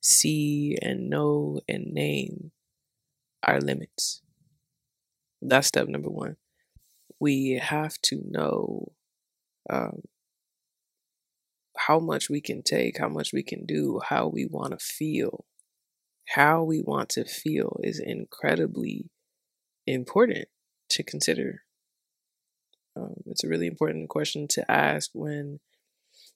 see 0.00 0.78
and 0.80 1.08
know 1.08 1.60
and 1.68 1.92
name 1.92 2.52
our 3.42 3.60
limits. 3.60 4.22
That's 5.40 5.68
step 5.68 5.88
number 5.88 6.08
one. 6.08 6.36
We 7.18 7.60
have 7.62 8.00
to 8.02 8.22
know 8.28 8.92
um, 9.68 10.02
how 11.76 11.98
much 11.98 12.28
we 12.28 12.40
can 12.40 12.62
take, 12.62 12.98
how 12.98 13.08
much 13.08 13.32
we 13.32 13.42
can 13.42 13.66
do, 13.66 14.00
how 14.08 14.28
we 14.28 14.46
want 14.46 14.78
to 14.78 14.84
feel. 14.84 15.44
How 16.28 16.62
we 16.62 16.80
want 16.80 17.08
to 17.10 17.24
feel 17.24 17.80
is 17.82 18.00
incredibly 18.00 19.10
important 19.86 20.46
to 20.90 21.02
consider. 21.02 21.64
Um, 22.96 23.14
it's 23.26 23.44
a 23.44 23.48
really 23.48 23.66
important 23.66 24.08
question 24.08 24.46
to 24.48 24.70
ask 24.70 25.10
when 25.14 25.60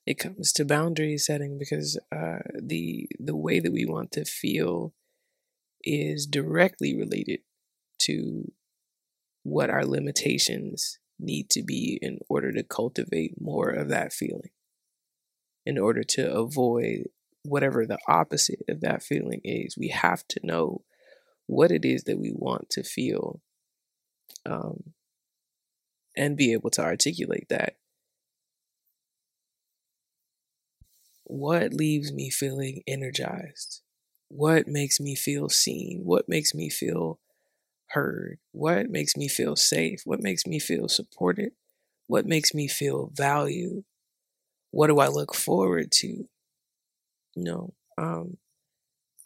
it 0.06 0.18
comes 0.18 0.52
to 0.52 0.64
boundary 0.64 1.18
setting 1.18 1.58
because 1.58 1.98
uh, 2.14 2.38
the 2.54 3.08
the 3.18 3.36
way 3.36 3.60
that 3.60 3.72
we 3.72 3.84
want 3.84 4.12
to 4.12 4.25
feel 4.25 4.94
is 5.82 6.26
directly 6.26 6.96
related 6.96 7.40
to 7.98 8.52
what 9.42 9.70
our 9.70 9.84
limitations 9.84 10.98
need 11.18 11.48
to 11.50 11.62
be 11.62 11.98
in 12.02 12.18
order 12.28 12.52
to 12.52 12.62
cultivate 12.62 13.40
more 13.40 13.70
of 13.70 13.88
that 13.88 14.12
feeling. 14.12 14.50
In 15.64 15.78
order 15.78 16.02
to 16.10 16.32
avoid 16.32 17.08
whatever 17.42 17.86
the 17.86 17.98
opposite 18.08 18.60
of 18.68 18.80
that 18.80 19.02
feeling 19.02 19.40
is 19.44 19.76
we 19.78 19.88
have 19.88 20.26
to 20.28 20.40
know 20.42 20.82
what 21.46 21.70
it 21.70 21.84
is 21.84 22.04
that 22.04 22.18
we 22.18 22.32
want 22.34 22.68
to 22.70 22.82
feel 22.82 23.40
um, 24.44 24.94
and 26.16 26.37
be 26.37 26.52
able 26.52 26.70
to 26.70 26.82
articulate 26.82 27.49
that. 27.49 27.76
What 31.25 31.75
leaves 31.75 32.12
me 32.12 32.30
feeling 32.30 32.82
energized? 32.87 33.82
What 34.28 34.68
makes 34.68 35.00
me 35.00 35.14
feel 35.14 35.49
seen? 35.49 36.02
What 36.04 36.28
makes 36.28 36.54
me 36.54 36.70
feel 36.70 37.18
heard? 37.88 38.38
What 38.52 38.90
makes 38.90 39.16
me 39.16 39.28
feel 39.28 39.56
safe? 39.56 40.02
What 40.04 40.23
makes 40.23 40.46
me 40.46 40.58
feel 40.58 40.88
supported? 40.88 41.52
What 42.06 42.26
makes 42.26 42.54
me 42.54 42.68
feel 42.68 43.11
valued? 43.14 43.85
What 44.70 44.88
do 44.88 44.99
I 44.99 45.08
look 45.08 45.35
forward 45.35 45.92
to? 45.92 46.28
You 47.35 47.44
know, 47.44 47.75
um, 47.99 48.38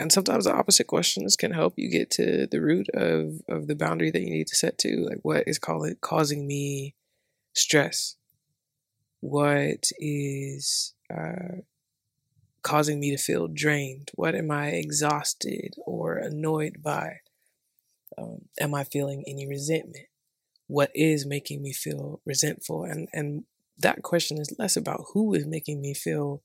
and 0.01 0.11
sometimes 0.11 0.47
the 0.47 0.55
opposite 0.55 0.87
questions 0.87 1.37
can 1.37 1.53
help 1.53 1.75
you 1.77 1.91
get 1.91 2.11
to 2.13 2.47
the 2.47 2.61
root 2.61 2.89
of 2.95 3.43
of 3.49 3.67
the 3.67 3.77
boundary 3.77 4.11
that 4.11 4.23
you 4.23 4.31
need 4.31 4.47
to 4.47 4.57
set 4.57 4.79
to 4.79 5.07
like 5.09 5.19
what 5.23 5.45
is 5.47 5.59
call 5.59 5.85
it 5.85 6.01
causing 6.01 6.47
me 6.47 6.95
stress? 7.53 8.17
What 9.21 9.91
is 9.99 10.95
uh, 11.15 11.61
causing 12.63 12.99
me 12.99 13.11
to 13.11 13.19
feel 13.19 13.47
drained? 13.47 14.11
What 14.15 14.35
am 14.35 14.51
i 14.51 14.69
exhausted 14.69 15.75
or 15.85 16.17
annoyed 16.17 16.83
by? 16.83 17.19
Um, 18.17 18.47
am 18.59 18.75
i 18.75 18.85
feeling 18.85 19.23
any 19.27 19.47
resentment? 19.47 20.07
What 20.67 20.91
is 20.95 21.27
making 21.27 21.63
me 21.63 21.75
feel 21.75 22.23
resentful? 22.25 22.85
And 22.85 23.09
and 23.13 23.45
that 23.79 24.03
question 24.03 24.39
is 24.39 24.55
less 24.59 24.79
about 24.79 25.05
who 25.13 25.35
is 25.35 25.47
making 25.47 25.83
me 25.83 25.93
feel 25.93 26.43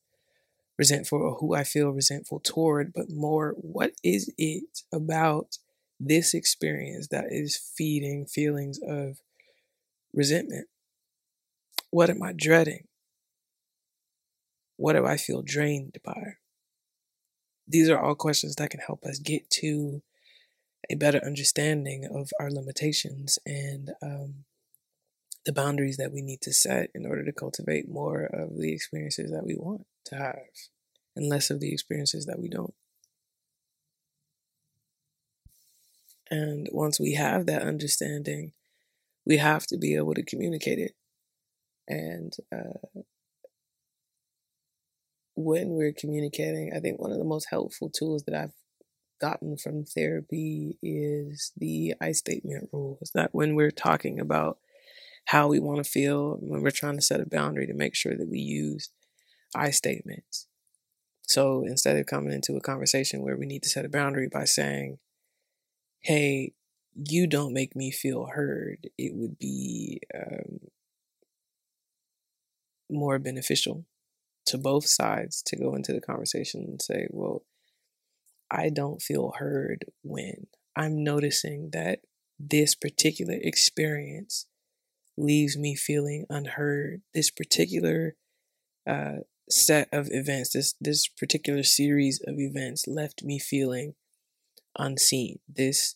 resentful 0.78 1.20
or 1.22 1.36
who 1.36 1.54
I 1.54 1.64
feel 1.64 1.90
resentful 1.90 2.40
toward, 2.40 2.94
but 2.94 3.10
more 3.10 3.56
what 3.58 3.92
is 4.04 4.34
it 4.38 4.82
about 4.94 5.58
this 6.00 6.34
experience 6.34 7.08
that 7.10 7.26
is 7.30 7.58
feeding 7.58 8.26
feelings 8.26 8.80
of 8.86 9.20
resentment? 10.14 10.68
What 11.90 12.10
am 12.10 12.22
I 12.22 12.34
dreading? 12.36 12.88
What 14.78 14.94
do 14.94 15.06
I 15.06 15.18
feel 15.18 15.42
drained 15.42 15.98
by? 16.04 16.36
These 17.68 17.90
are 17.90 18.00
all 18.00 18.16
questions 18.16 18.56
that 18.56 18.70
can 18.70 18.82
help 18.82 19.06
us 19.06 19.20
get 19.20 19.50
to 19.52 20.02
a 20.90 20.96
better 20.96 21.20
understanding 21.26 22.06
of 22.14 22.30
our 22.40 22.52
limitations 22.52 23.40
and 23.46 23.92
um, 24.02 24.46
the 25.46 25.54
boundaries 25.54 25.98
that 25.98 26.12
we 26.12 26.22
need 26.22 26.42
to 26.42 26.54
set 26.54 26.90
in 26.96 27.06
order 27.06 27.24
to 27.24 27.32
cultivate 27.32 27.88
more 27.88 28.24
of 28.24 28.58
the 28.58 28.74
experiences 28.74 29.32
that 29.32 29.46
we 29.46 29.56
want 29.56 29.86
to 30.06 30.16
have 30.16 30.40
and 31.16 31.30
less 31.30 31.50
of 31.50 31.60
the 31.60 31.72
experiences 31.72 32.26
that 32.26 32.40
we 32.40 32.50
don't. 32.50 32.74
And 36.30 36.68
once 36.72 37.00
we 37.00 37.14
have 37.14 37.46
that 37.46 37.62
understanding, 37.62 38.54
we 39.26 39.38
have 39.38 39.68
to 39.68 39.78
be 39.78 39.96
able 39.96 40.16
to 40.16 40.24
communicate 40.24 40.80
it. 40.80 40.94
And 41.88 42.36
uh, 42.52 43.02
when 45.36 45.70
we're 45.70 45.94
communicating, 45.94 46.74
I 46.76 46.80
think 46.80 47.00
one 47.00 47.12
of 47.12 47.20
the 47.20 47.24
most 47.24 47.48
helpful 47.50 47.90
tools 47.90 48.24
that 48.24 48.36
I've 48.36 48.54
gotten 49.22 49.58
from 49.58 49.84
therapy 49.86 50.78
is 50.82 51.52
the 51.56 51.94
I 52.02 52.12
statement 52.14 52.70
rule. 52.74 52.98
Is 53.02 53.12
that 53.12 53.34
when 53.34 53.56
we're 53.56 53.72
talking 53.72 54.20
about 54.20 54.58
how 55.26 55.48
we 55.48 55.60
want 55.60 55.84
to 55.84 55.90
feel, 55.90 56.38
when 56.40 56.62
we're 56.62 56.72
trying 56.72 56.96
to 56.96 57.02
set 57.02 57.20
a 57.20 57.26
boundary, 57.26 57.68
to 57.68 57.74
make 57.74 57.96
sure 57.96 58.16
that 58.16 58.30
we 58.30 58.40
use 58.40 58.90
I 59.56 59.72
statements. 59.72 60.48
So 61.24 61.64
instead 61.66 61.98
of 61.98 62.06
coming 62.06 62.32
into 62.32 62.56
a 62.56 62.62
conversation 62.62 63.22
where 63.22 63.38
we 63.38 63.46
need 63.46 63.64
to 63.64 63.70
set 63.70 63.86
a 63.86 63.90
boundary 63.90 64.30
by 64.32 64.46
saying, 64.46 65.00
hey, 66.02 66.54
you 66.94 67.26
don't 67.28 67.54
make 67.54 67.76
me 67.76 67.92
feel 67.92 68.28
heard, 68.28 68.90
it 68.98 69.14
would 69.16 69.40
be 69.40 70.02
um, 70.14 70.60
more 72.90 73.18
beneficial 73.18 73.86
to 74.46 74.58
both 74.58 74.86
sides 74.86 75.42
to 75.48 75.58
go 75.58 75.74
into 75.74 75.92
the 75.92 76.02
conversation 76.02 76.64
and 76.68 76.82
say, 76.82 77.08
well, 77.10 77.44
I 78.52 78.70
don't 78.70 79.02
feel 79.02 79.34
heard 79.40 79.86
when 80.04 80.48
I'm 80.76 81.04
noticing 81.04 81.72
that 81.72 82.02
this 82.40 82.76
particular 82.76 83.38
experience 83.42 84.46
leaves 85.18 85.58
me 85.58 85.76
feeling 85.76 86.26
unheard. 86.30 87.02
This 87.14 87.30
particular 87.30 88.16
uh, 88.88 89.20
set 89.50 89.90
of 89.92 90.08
events, 90.12 90.54
this 90.54 90.76
this 90.80 91.08
particular 91.08 91.64
series 91.64 92.22
of 92.26 92.36
events 92.40 92.88
left 92.88 93.24
me 93.24 93.40
feeling 93.40 93.96
unseen. 94.78 95.40
This 95.48 95.96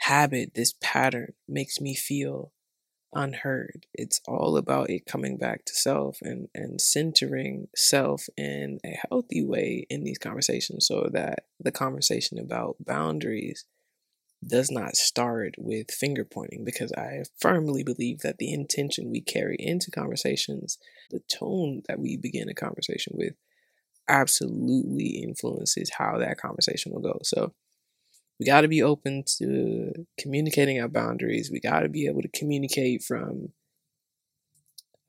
habit, 0.00 0.54
this 0.54 0.74
pattern 0.80 1.32
makes 1.48 1.80
me 1.80 1.94
feel 1.94 2.52
unheard. 3.14 3.86
It's 3.94 4.20
all 4.26 4.56
about 4.56 4.90
it 4.90 5.06
coming 5.06 5.36
back 5.36 5.64
to 5.66 5.74
self 5.74 6.18
and, 6.20 6.48
and 6.54 6.80
centering 6.80 7.68
self 7.74 8.26
in 8.36 8.80
a 8.84 8.98
healthy 9.08 9.42
way 9.42 9.86
in 9.88 10.04
these 10.04 10.18
conversations 10.18 10.86
so 10.86 11.08
that 11.12 11.44
the 11.60 11.72
conversation 11.72 12.38
about 12.38 12.76
boundaries 12.80 13.64
does 14.46 14.70
not 14.70 14.96
start 14.96 15.54
with 15.58 15.90
finger 15.90 16.24
pointing 16.24 16.64
because 16.64 16.92
I 16.92 17.24
firmly 17.40 17.82
believe 17.82 18.20
that 18.20 18.38
the 18.38 18.52
intention 18.52 19.10
we 19.10 19.20
carry 19.20 19.56
into 19.58 19.90
conversations, 19.90 20.78
the 21.10 21.20
tone 21.32 21.82
that 21.88 21.98
we 21.98 22.16
begin 22.16 22.48
a 22.48 22.54
conversation 22.54 23.14
with, 23.16 23.34
absolutely 24.08 25.22
influences 25.22 25.92
how 25.98 26.18
that 26.18 26.38
conversation 26.38 26.92
will 26.92 27.00
go. 27.00 27.18
So 27.22 27.54
we 28.38 28.46
got 28.46 28.62
to 28.62 28.68
be 28.68 28.82
open 28.82 29.24
to 29.38 29.92
communicating 30.18 30.80
our 30.80 30.88
boundaries. 30.88 31.50
We 31.50 31.60
got 31.60 31.80
to 31.80 31.88
be 31.88 32.06
able 32.06 32.22
to 32.22 32.28
communicate 32.28 33.02
from 33.02 33.50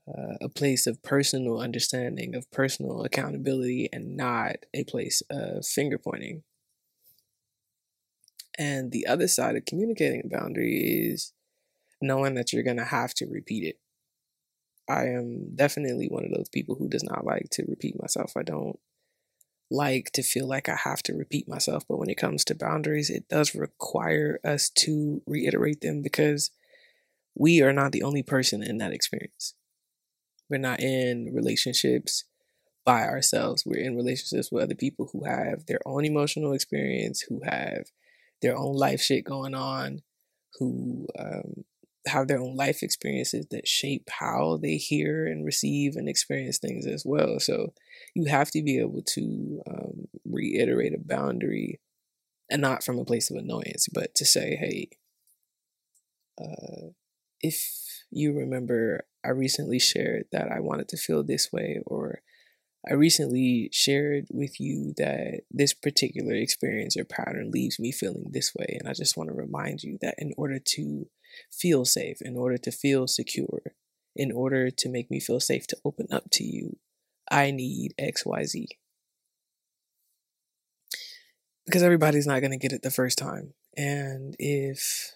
uh, 0.08 0.36
a 0.42 0.50
place 0.50 0.86
of 0.86 1.02
personal 1.02 1.60
understanding, 1.60 2.36
of 2.36 2.50
personal 2.52 3.04
accountability, 3.04 3.90
and 3.92 4.16
not 4.16 4.58
a 4.74 4.84
place 4.84 5.24
of 5.32 5.66
finger 5.66 5.98
pointing. 5.98 6.44
And 8.58 8.92
the 8.92 9.08
other 9.08 9.28
side 9.28 9.56
of 9.56 9.66
communicating 9.66 10.22
a 10.24 10.30
boundary 10.30 10.78
is 10.78 11.34
knowing 12.02 12.36
that 12.36 12.54
you're 12.54 12.64
going 12.64 12.78
to 12.78 12.86
have 12.86 13.14
to 13.16 13.26
repeat 13.26 13.64
it. 13.64 13.80
I 14.88 15.08
am 15.08 15.56
definitely 15.56 16.08
one 16.08 16.26
of 16.26 16.32
those 16.32 16.50
people 16.50 16.76
who 16.76 16.88
does 16.88 17.04
not 17.04 17.26
like 17.26 17.50
to 17.54 17.66
repeat 17.68 18.00
myself. 18.00 18.34
I 18.38 18.44
don't 18.44 18.80
like 19.72 20.12
to 20.12 20.22
feel 20.22 20.48
like 20.48 20.70
I 20.70 20.76
have 20.76 21.02
to 21.04 21.14
repeat 21.14 21.48
myself. 21.48 21.84
But 21.88 21.98
when 21.98 22.10
it 22.10 22.18
comes 22.18 22.44
to 22.46 22.56
boundaries, 22.56 23.10
it 23.10 23.28
does 23.28 23.56
require 23.56 24.40
us 24.44 24.70
to 24.70 25.22
reiterate 25.26 25.82
them 25.82 26.02
because 26.02 26.52
we 27.34 27.62
are 27.62 27.74
not 27.74 27.92
the 27.92 28.04
only 28.04 28.24
person 28.24 28.64
in 28.64 28.78
that 28.78 28.94
experience. 28.94 29.56
We're 30.50 30.58
not 30.58 30.80
in 30.80 31.34
relationships 31.34 32.26
by 32.86 33.04
ourselves. 33.04 33.64
We're 33.66 33.84
in 33.84 33.96
relationships 33.96 34.52
with 34.52 34.64
other 34.64 34.76
people 34.76 35.10
who 35.12 35.26
have 35.26 35.66
their 35.66 35.80
own 35.86 36.06
emotional 36.06 36.54
experience, 36.54 37.22
who 37.22 37.42
have 37.44 37.88
their 38.46 38.58
own 38.58 38.76
life 38.76 39.02
shit 39.02 39.26
going 39.26 39.56
on, 39.56 40.04
who 40.60 41.08
um, 41.18 41.66
have 42.08 42.28
their 42.28 42.40
own 42.40 42.56
life 42.56 42.84
experiences 42.84 43.48
that 43.50 43.68
shape 43.68 44.08
how 44.10 44.60
they 44.62 44.78
hear 44.78 45.26
and 45.26 45.44
receive 45.44 45.96
and 45.96 46.08
experience 46.08 46.60
things 46.60 46.86
as 46.86 47.04
well. 47.04 47.40
So 47.40 47.74
you 48.14 48.26
have 48.26 48.52
to 48.52 48.62
be 48.62 48.80
able 48.80 49.02
to 49.02 49.62
um, 49.68 50.08
reiterate 50.24 50.94
a 50.94 51.00
boundary 51.00 51.80
and 52.52 52.62
not 52.62 52.84
from 52.84 53.00
a 53.00 53.06
place 53.06 53.32
of 53.32 53.38
annoyance, 53.38 53.88
but 53.92 54.14
to 54.16 54.26
say, 54.26 54.56
hey, 54.56 54.90
uh, 56.40 56.90
if 57.42 58.04
you 58.12 58.32
remember, 58.34 59.06
I 59.26 59.30
recently 59.30 59.80
shared 59.80 60.26
that 60.32 60.52
I 60.52 60.60
wanted 60.60 60.88
to 60.90 60.98
feel 60.98 61.24
this 61.24 61.52
way, 61.52 61.82
or 61.88 62.22
I 62.88 62.94
recently 62.94 63.70
shared 63.72 64.28
with 64.30 64.60
you 64.60 64.94
that 64.98 65.42
this 65.50 65.74
particular 65.74 66.36
experience 66.36 66.96
or 66.96 67.04
pattern 67.04 67.50
leaves 67.50 67.80
me 67.80 67.92
feeling 67.92 68.28
this 68.30 68.54
way. 68.54 68.78
And 68.80 68.88
I 68.88 68.94
just 68.94 69.18
want 69.18 69.30
to 69.30 69.36
remind 69.36 69.82
you 69.82 69.98
that 70.02 70.16
in 70.20 70.34
order 70.38 70.60
to 70.60 71.08
feel 71.52 71.86
safe, 71.86 72.22
in 72.22 72.38
order 72.38 72.58
to 72.58 72.72
feel 72.72 73.08
secure, 73.08 73.74
in 74.16 74.32
order 74.32 74.70
to 74.70 74.90
make 74.90 75.10
me 75.10 75.20
feel 75.20 75.40
safe 75.40 75.66
to 75.68 75.78
open 75.84 76.08
up 76.12 76.30
to 76.34 76.44
you, 76.44 76.78
I 77.30 77.50
need 77.50 77.96
XYZ. 78.00 78.68
Because 81.66 81.82
everybody's 81.82 82.28
not 82.28 82.42
going 82.42 82.52
to 82.52 82.58
get 82.58 82.72
it 82.72 82.84
the 82.84 82.92
first 82.92 83.18
time. 83.18 83.54
And 83.76 84.36
if 84.38 85.14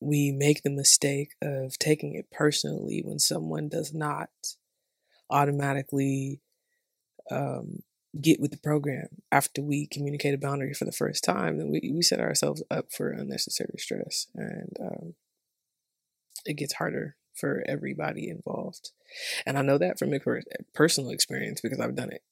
we 0.00 0.30
make 0.30 0.62
the 0.62 0.70
mistake 0.70 1.30
of 1.40 1.78
taking 1.78 2.14
it 2.14 2.30
personally 2.30 3.00
when 3.02 3.18
someone 3.18 3.68
does 3.68 3.94
not 3.94 4.28
automatically 5.30 6.40
um, 7.30 7.82
get 8.20 8.40
with 8.40 8.50
the 8.50 8.58
program 8.58 9.08
after 9.30 9.62
we 9.62 9.86
communicate 9.86 10.34
a 10.34 10.38
boundary 10.38 10.74
for 10.74 10.84
the 10.84 10.92
first 10.92 11.22
time, 11.22 11.58
then 11.58 11.70
we, 11.70 11.92
we 11.94 12.02
set 12.02 12.20
ourselves 12.20 12.62
up 12.70 12.90
for 12.90 13.10
unnecessary 13.10 13.74
stress. 13.78 14.26
And 14.34 14.76
um, 14.80 15.14
it 16.44 16.54
gets 16.54 16.74
harder 16.74 17.16
for 17.34 17.62
everybody 17.66 18.28
involved. 18.28 18.90
And 19.46 19.56
I 19.56 19.62
know 19.62 19.78
that 19.78 19.98
from 19.98 20.12
a 20.12 20.20
personal 20.74 21.10
experience 21.10 21.60
because 21.60 21.80
I've 21.80 21.96
done 21.96 22.10
it. 22.10 22.22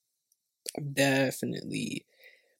I've 0.77 0.93
definitely 0.93 2.05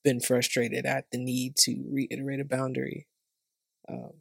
been 0.03 0.19
frustrated 0.19 0.85
at 0.85 1.11
the 1.11 1.17
need 1.17 1.55
to 1.57 1.83
reiterate 1.91 2.39
a 2.39 2.45
boundary. 2.45 3.07
Um, 3.89 4.13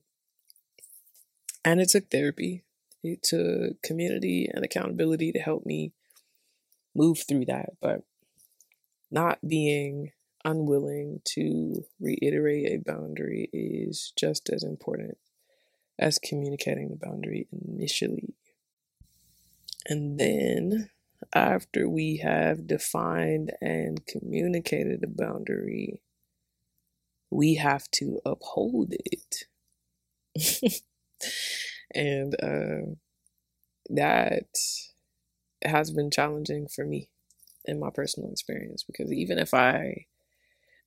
and 1.64 1.80
it 1.80 1.88
took 1.88 2.10
therapy, 2.10 2.64
it 3.02 3.22
took 3.22 3.82
community 3.82 4.48
and 4.52 4.64
accountability 4.64 5.32
to 5.32 5.38
help 5.38 5.64
me 5.64 5.92
move 6.96 7.24
through 7.28 7.46
that. 7.46 7.70
But 7.80 8.02
not 9.10 9.38
being 9.46 10.12
unwilling 10.44 11.20
to 11.24 11.84
reiterate 12.00 12.70
a 12.70 12.90
boundary 12.92 13.48
is 13.52 14.12
just 14.16 14.48
as 14.50 14.62
important 14.62 15.18
as 15.98 16.18
communicating 16.18 16.90
the 16.90 16.96
boundary 16.96 17.48
initially. 17.50 18.34
And 19.86 20.18
then, 20.18 20.90
after 21.34 21.88
we 21.88 22.18
have 22.18 22.66
defined 22.66 23.52
and 23.60 24.04
communicated 24.06 25.00
the 25.00 25.06
boundary, 25.06 26.02
we 27.30 27.54
have 27.54 27.90
to 27.92 28.20
uphold 28.24 28.92
it. 28.92 29.44
and 31.94 32.34
uh, 32.42 32.94
that 33.88 34.48
has 35.64 35.90
been 35.90 36.10
challenging 36.10 36.68
for 36.68 36.84
me 36.84 37.08
in 37.64 37.80
my 37.80 37.90
personal 37.90 38.30
experience 38.30 38.84
because 38.84 39.12
even 39.12 39.38
if 39.38 39.52
I 39.52 40.06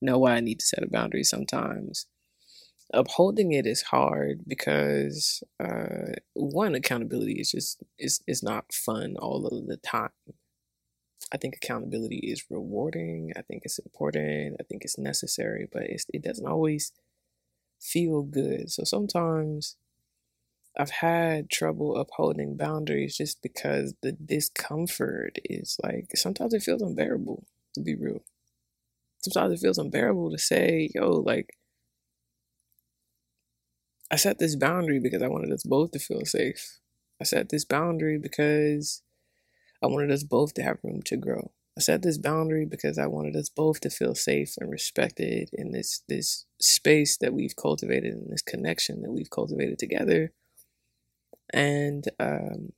know 0.00 0.18
why 0.18 0.32
I 0.32 0.40
need 0.40 0.60
to 0.60 0.66
set 0.66 0.82
a 0.82 0.88
boundary 0.88 1.24
sometimes, 1.24 2.06
upholding 2.92 3.52
it 3.52 3.66
is 3.66 3.82
hard 3.82 4.40
because 4.46 5.42
uh, 5.62 6.14
one 6.34 6.74
accountability 6.74 7.34
is 7.34 7.50
just 7.52 7.82
is 7.98 8.20
is 8.26 8.42
not 8.42 8.72
fun 8.72 9.16
all 9.18 9.46
of 9.46 9.66
the 9.66 9.76
time. 9.76 10.10
I 11.32 11.36
think 11.36 11.54
accountability 11.56 12.16
is 12.16 12.46
rewarding. 12.50 13.32
I 13.36 13.42
think 13.42 13.62
it's 13.64 13.78
important. 13.78 14.56
I 14.58 14.64
think 14.64 14.84
it's 14.84 14.98
necessary, 14.98 15.68
but 15.70 15.82
it's, 15.84 16.06
it 16.12 16.22
doesn't 16.22 16.46
always 16.46 16.92
feel 17.78 18.22
good. 18.22 18.70
So 18.72 18.82
sometimes 18.84 19.76
I've 20.80 20.88
had 20.88 21.50
trouble 21.50 21.94
upholding 21.98 22.56
boundaries 22.56 23.14
just 23.14 23.42
because 23.42 23.92
the 24.00 24.12
discomfort 24.12 25.38
is 25.44 25.78
like 25.82 26.08
sometimes 26.14 26.54
it 26.54 26.62
feels 26.62 26.80
unbearable 26.80 27.44
to 27.74 27.82
be 27.82 27.94
real. 27.94 28.24
Sometimes 29.18 29.52
it 29.52 29.62
feels 29.62 29.76
unbearable 29.76 30.30
to 30.30 30.38
say, 30.38 30.88
yo, 30.94 31.10
like 31.10 31.50
I 34.10 34.16
set 34.16 34.38
this 34.38 34.56
boundary 34.56 34.98
because 35.00 35.22
I 35.22 35.28
wanted 35.28 35.52
us 35.52 35.64
both 35.64 35.90
to 35.90 35.98
feel 35.98 36.24
safe. 36.24 36.78
I 37.20 37.24
set 37.24 37.50
this 37.50 37.66
boundary 37.66 38.16
because 38.16 39.02
I 39.82 39.86
wanted 39.88 40.10
us 40.10 40.22
both 40.22 40.54
to 40.54 40.62
have 40.62 40.78
room 40.82 41.02
to 41.02 41.18
grow. 41.18 41.50
I 41.76 41.82
set 41.82 42.00
this 42.00 42.16
boundary 42.16 42.64
because 42.64 42.96
I 42.96 43.06
wanted 43.06 43.36
us 43.36 43.50
both 43.50 43.80
to 43.80 43.90
feel 43.90 44.14
safe 44.14 44.54
and 44.58 44.70
respected 44.70 45.50
in 45.52 45.72
this 45.72 46.02
this 46.08 46.46
space 46.58 47.18
that 47.18 47.34
we've 47.34 47.54
cultivated 47.54 48.14
and 48.14 48.32
this 48.32 48.40
connection 48.40 49.02
that 49.02 49.12
we've 49.12 49.28
cultivated 49.28 49.78
together 49.78 50.32
and 51.52 52.04
um, 52.18 52.72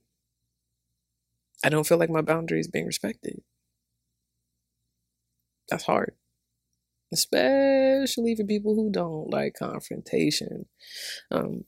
I 1.63 1.69
don't 1.69 1.85
feel 1.85 1.97
like 1.97 2.09
my 2.09 2.21
boundary 2.21 2.59
is 2.61 2.67
being 2.69 2.85
respected. 2.85 3.43
That's 5.69 5.83
hard, 5.85 6.15
especially 7.13 8.35
for 8.35 8.43
people 8.45 8.75
who 8.75 8.91
don't 8.91 9.29
like 9.29 9.55
confrontation. 9.55 10.67
Um, 11.31 11.65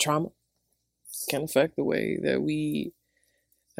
trauma 0.00 0.28
can 1.28 1.44
affect 1.44 1.76
the 1.76 1.84
way 1.84 2.18
that 2.22 2.42
we 2.42 2.92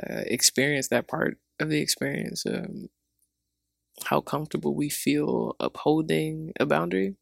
uh, 0.03 0.23
experience 0.27 0.89
that 0.89 1.09
part 1.09 1.39
of 1.61 1.71
the 1.71 1.81
experience. 1.81 2.47
Um, 2.47 2.89
how 4.05 4.21
comfortable 4.21 4.75
we 4.75 4.89
feel 4.91 5.57
upholding 5.59 6.53
a 6.61 6.67
boundary. 6.67 7.17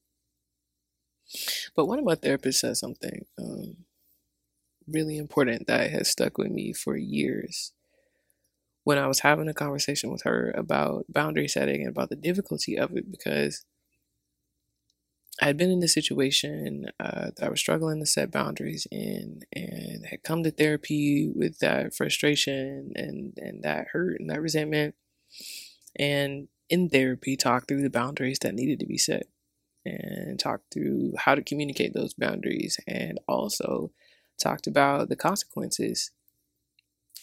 But 1.74 1.86
one 1.86 1.98
of 1.98 2.04
my 2.04 2.14
therapists 2.14 2.56
said 2.60 2.76
something. 2.76 3.24
Um, 3.38 3.84
really 4.90 5.16
important 5.16 5.66
that 5.66 5.90
has 5.90 6.10
stuck 6.10 6.38
with 6.38 6.50
me 6.50 6.72
for 6.72 6.96
years. 6.96 7.72
When 8.84 8.98
I 8.98 9.06
was 9.06 9.20
having 9.20 9.48
a 9.48 9.54
conversation 9.54 10.10
with 10.10 10.22
her 10.22 10.52
about 10.56 11.06
boundary 11.08 11.48
setting 11.48 11.82
and 11.82 11.90
about 11.90 12.08
the 12.08 12.16
difficulty 12.16 12.78
of 12.78 12.96
it, 12.96 13.10
because 13.10 13.64
I 15.40 15.44
had 15.44 15.56
been 15.56 15.70
in 15.70 15.80
this 15.80 15.94
situation 15.94 16.86
uh, 16.98 17.30
that 17.36 17.44
I 17.46 17.48
was 17.48 17.60
struggling 17.60 18.00
to 18.00 18.06
set 18.06 18.32
boundaries 18.32 18.86
in, 18.90 19.42
and 19.52 20.06
had 20.06 20.24
come 20.24 20.42
to 20.42 20.50
therapy 20.50 21.30
with 21.32 21.58
that 21.58 21.94
frustration 21.94 22.92
and 22.96 23.34
and 23.36 23.62
that 23.62 23.88
hurt 23.92 24.18
and 24.20 24.30
that 24.30 24.40
resentment, 24.40 24.94
and 25.96 26.48
in 26.68 26.88
therapy 26.88 27.36
talked 27.36 27.68
through 27.68 27.82
the 27.82 27.90
boundaries 27.90 28.38
that 28.40 28.54
needed 28.54 28.80
to 28.80 28.86
be 28.86 28.98
set, 28.98 29.26
and 29.84 30.40
talked 30.40 30.72
through 30.72 31.12
how 31.18 31.34
to 31.34 31.42
communicate 31.42 31.94
those 31.94 32.14
boundaries, 32.14 32.80
and 32.88 33.20
also 33.28 33.92
talked 34.38 34.66
about 34.66 35.08
the 35.08 35.16
consequences 35.16 36.10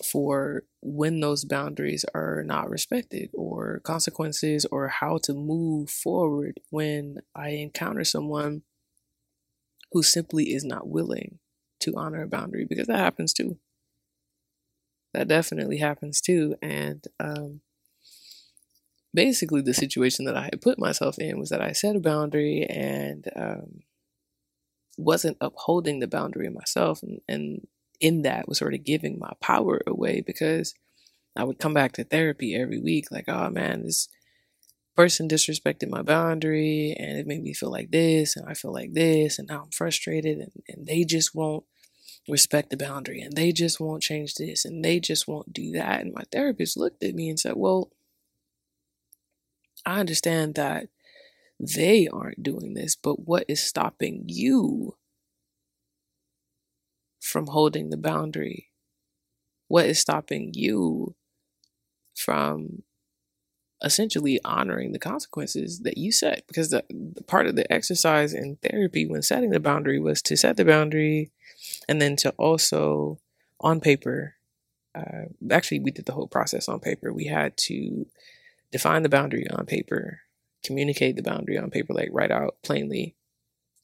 for 0.04 0.64
when 0.82 1.22
those 1.22 1.46
boundaries 1.46 2.06
are 2.14 2.44
not 2.46 2.70
respected 2.70 3.30
or 3.34 3.80
consequences 3.84 4.66
or 4.66 4.90
how 4.90 5.18
to 5.18 5.34
move 5.34 5.90
forward 5.90 6.60
when 6.70 7.20
I 7.34 7.50
encounter 7.50 8.04
someone 8.04 8.64
who 9.92 10.04
simply 10.04 10.54
is 10.54 10.66
not 10.66 10.90
willing 10.90 11.40
to 11.80 11.96
honor 11.96 12.24
a 12.24 12.28
boundary 12.28 12.66
because 12.66 12.88
that 12.88 13.00
happens 13.00 13.34
too. 13.34 13.58
That 15.14 15.30
definitely 15.30 15.78
happens 15.78 16.20
too. 16.20 16.56
And 16.62 17.06
um, 17.20 17.62
basically, 19.14 19.62
the 19.62 19.74
situation 19.74 20.26
that 20.26 20.36
I 20.36 20.44
had 20.46 20.62
put 20.62 20.78
myself 20.78 21.18
in 21.20 21.40
was 21.40 21.50
that 21.50 21.62
I 21.62 21.72
set 21.72 21.96
a 21.96 22.02
boundary 22.02 22.66
and 22.66 23.26
um, 23.36 23.84
wasn't 24.98 25.38
upholding 25.42 26.00
the 26.00 26.08
boundary 26.08 26.48
of 26.48 26.54
myself 26.54 27.04
and, 27.04 27.22
and 27.28 27.68
in 28.00 28.22
that 28.24 28.48
was 28.48 28.58
sort 28.58 28.74
of 28.74 28.84
giving 28.84 29.20
my 29.20 29.34
power 29.42 29.82
away 29.88 30.22
because 30.22 30.74
I 31.36 31.44
would 31.44 31.60
come 31.60 31.74
back 31.74 31.94
to 31.94 32.04
therapy 32.04 32.56
every 32.56 32.80
week 32.80 33.12
like, 33.12 33.28
oh 33.28 33.50
man, 33.50 33.84
this 33.84 34.08
person 34.96 35.28
disrespected 35.28 35.90
my 35.90 36.02
boundary 36.02 36.96
and 36.98 37.18
it 37.18 37.28
made 37.28 37.44
me 37.44 37.54
feel 37.54 37.72
like 37.72 37.92
this 37.92 38.36
and 38.38 38.48
I 38.48 38.54
feel 38.54 38.72
like 38.72 38.94
this 38.94 39.38
and 39.38 39.48
now 39.48 39.64
I'm 39.64 39.72
frustrated 39.72 40.38
and, 40.38 40.52
and 40.70 40.88
they 40.88 41.04
just 41.04 41.36
won't 41.36 41.66
respect 42.28 42.70
the 42.70 42.78
boundary 42.78 43.22
and 43.22 43.36
they 43.36 43.52
just 43.52 43.80
won't 43.80 44.02
change 44.02 44.36
this 44.36 44.66
and 44.66 44.84
they 44.84 45.00
just 45.00 45.28
won't 45.28 45.54
do 45.54 45.72
that. 45.72 46.02
And 46.02 46.14
my 46.14 46.24
therapist 46.32 46.78
looked 46.78 47.04
at 47.04 47.14
me 47.14 47.30
and 47.30 47.40
said, 47.40 47.54
Well, 47.56 47.92
I 49.86 50.00
understand 50.00 50.56
that 50.56 50.88
they 51.60 52.08
aren't 52.08 52.44
doing 52.44 52.74
this, 52.74 52.96
but 52.96 53.26
what 53.28 53.46
is 53.48 53.64
stopping 53.64 54.24
you 54.28 54.98
from 57.20 57.48
holding 57.48 57.90
the 57.90 57.98
boundary? 57.98 58.72
What 59.68 59.86
is 59.86 60.00
stopping 60.00 60.52
you 60.54 61.16
from 62.16 62.84
essentially 63.84 64.40
honoring 64.46 64.92
the 64.92 65.00
consequences 65.00 65.82
that 65.82 65.98
you 65.98 66.12
set? 66.12 66.46
Because 66.48 66.70
the, 66.70 66.84
the 66.90 67.24
part 67.24 67.48
of 67.48 67.56
the 67.56 67.72
exercise 67.72 68.34
in 68.34 68.58
therapy 68.58 69.06
when 69.06 69.22
setting 69.22 69.50
the 69.50 69.60
boundary 69.60 70.00
was 70.00 70.22
to 70.24 70.38
set 70.38 70.58
the 70.58 70.66
boundary 70.66 71.32
and 71.90 72.02
then 72.02 72.16
to 72.18 72.30
also 72.38 73.20
on 73.60 73.80
paper 73.80 74.36
uh, 74.96 75.26
actually 75.52 75.80
we 75.80 75.92
did 75.92 76.06
the 76.06 76.14
whole 76.14 76.28
process 76.28 76.70
on 76.70 76.80
paper. 76.80 77.12
We 77.12 77.26
had 77.26 77.58
to 77.58 78.08
define 78.72 79.04
the 79.04 79.10
boundary 79.10 79.48
on 79.50 79.66
paper 79.66 80.22
communicate 80.66 81.16
the 81.16 81.24
boundary 81.24 81.58
on 81.58 81.70
paper 81.70 81.94
like 81.94 82.10
write 82.12 82.32
out 82.32 82.56
plainly 82.64 83.16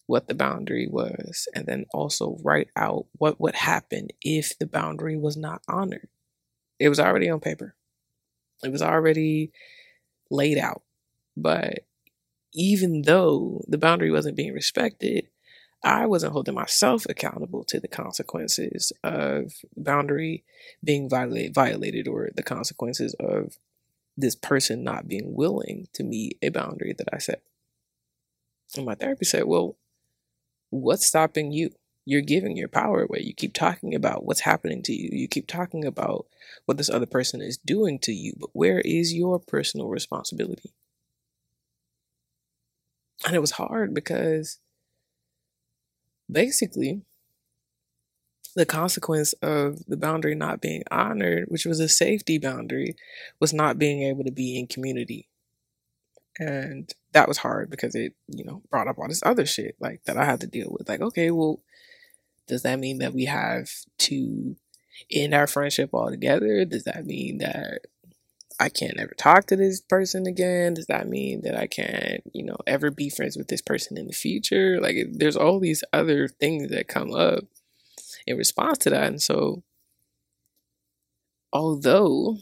what 0.07 0.27
the 0.27 0.35
boundary 0.35 0.87
was 0.89 1.47
and 1.55 1.65
then 1.65 1.85
also 1.93 2.37
write 2.43 2.69
out 2.75 3.05
what 3.13 3.39
would 3.39 3.55
happen 3.55 4.07
if 4.21 4.57
the 4.59 4.65
boundary 4.65 5.17
was 5.17 5.37
not 5.37 5.61
honored. 5.67 6.09
It 6.79 6.89
was 6.89 6.99
already 6.99 7.29
on 7.29 7.39
paper. 7.39 7.75
It 8.63 8.71
was 8.71 8.81
already 8.81 9.51
laid 10.29 10.57
out. 10.57 10.81
But 11.37 11.85
even 12.53 13.03
though 13.03 13.63
the 13.67 13.77
boundary 13.77 14.11
wasn't 14.11 14.35
being 14.35 14.53
respected 14.53 15.27
I 15.83 16.05
wasn't 16.05 16.33
holding 16.33 16.53
myself 16.53 17.05
accountable 17.09 17.63
to 17.65 17.79
the 17.79 17.87
consequences 17.87 18.93
of 19.03 19.53
boundary 19.75 20.43
being 20.83 21.09
violate, 21.09 21.55
violated 21.55 22.07
or 22.07 22.29
the 22.35 22.43
consequences 22.43 23.15
of 23.19 23.57
this 24.17 24.35
person 24.35 24.83
not 24.83 25.07
being 25.07 25.33
willing 25.35 25.87
to 25.93 26.03
meet 26.03 26.37
a 26.41 26.49
boundary 26.49 26.93
that 26.97 27.07
I 27.13 27.17
set. 27.17 27.41
And 28.75 28.85
my 28.85 28.95
therapist 28.95 29.31
said, 29.31 29.45
Well, 29.45 29.77
what's 30.69 31.05
stopping 31.05 31.51
you? 31.51 31.71
You're 32.05 32.21
giving 32.21 32.57
your 32.57 32.67
power 32.67 33.03
away. 33.03 33.19
You 33.21 33.33
keep 33.33 33.53
talking 33.53 33.93
about 33.93 34.25
what's 34.25 34.39
happening 34.41 34.81
to 34.83 34.93
you. 34.93 35.09
You 35.11 35.27
keep 35.27 35.47
talking 35.47 35.85
about 35.85 36.25
what 36.65 36.77
this 36.77 36.89
other 36.89 37.05
person 37.05 37.41
is 37.41 37.57
doing 37.57 37.99
to 37.99 38.11
you, 38.11 38.33
but 38.39 38.49
where 38.53 38.81
is 38.81 39.13
your 39.13 39.39
personal 39.39 39.87
responsibility? 39.87 40.73
And 43.25 43.35
it 43.35 43.39
was 43.39 43.51
hard 43.51 43.93
because 43.93 44.57
basically 46.29 47.03
the 48.55 48.65
consequence 48.65 49.33
of 49.41 49.85
the 49.87 49.97
boundary 49.97 50.35
not 50.35 50.61
being 50.61 50.83
honored, 50.91 51.45
which 51.47 51.65
was 51.65 51.79
a 51.79 51.89
safety 51.89 52.37
boundary, 52.37 52.95
was 53.39 53.53
not 53.53 53.79
being 53.79 54.03
able 54.03 54.23
to 54.23 54.31
be 54.31 54.57
in 54.59 54.67
community. 54.67 55.27
And 56.39 56.91
that 57.13 57.27
was 57.27 57.37
hard 57.37 57.69
because 57.69 57.95
it, 57.95 58.13
you 58.27 58.43
know, 58.43 58.61
brought 58.69 58.87
up 58.87 58.97
all 58.97 59.07
this 59.07 59.23
other 59.25 59.45
shit 59.45 59.75
like 59.79 60.03
that 60.05 60.17
I 60.17 60.25
had 60.25 60.41
to 60.41 60.47
deal 60.47 60.69
with. 60.69 60.89
Like, 60.89 61.01
okay, 61.01 61.31
well, 61.31 61.61
does 62.47 62.63
that 62.63 62.79
mean 62.79 62.99
that 62.99 63.13
we 63.13 63.25
have 63.25 63.69
to 63.99 64.55
end 65.11 65.33
our 65.33 65.47
friendship 65.47 65.91
altogether? 65.93 66.65
Does 66.65 66.83
that 66.85 67.05
mean 67.05 67.39
that 67.39 67.87
I 68.59 68.69
can't 68.69 68.99
ever 68.99 69.13
talk 69.17 69.47
to 69.47 69.55
this 69.55 69.81
person 69.81 70.27
again? 70.27 70.73
Does 70.73 70.87
that 70.87 71.07
mean 71.07 71.41
that 71.41 71.55
I 71.55 71.67
can't, 71.67 72.21
you 72.33 72.43
know, 72.43 72.57
ever 72.67 72.91
be 72.91 73.09
friends 73.09 73.37
with 73.37 73.47
this 73.47 73.61
person 73.61 73.97
in 73.97 74.07
the 74.07 74.13
future? 74.13 74.79
Like, 74.79 74.97
there's 75.11 75.37
all 75.37 75.59
these 75.59 75.83
other 75.93 76.27
things 76.27 76.69
that 76.69 76.87
come 76.87 77.13
up 77.13 77.45
in 78.27 78.37
response 78.37 78.77
to 78.79 78.89
that. 78.89 79.07
And 79.07 79.21
so, 79.21 79.63
although 81.53 82.37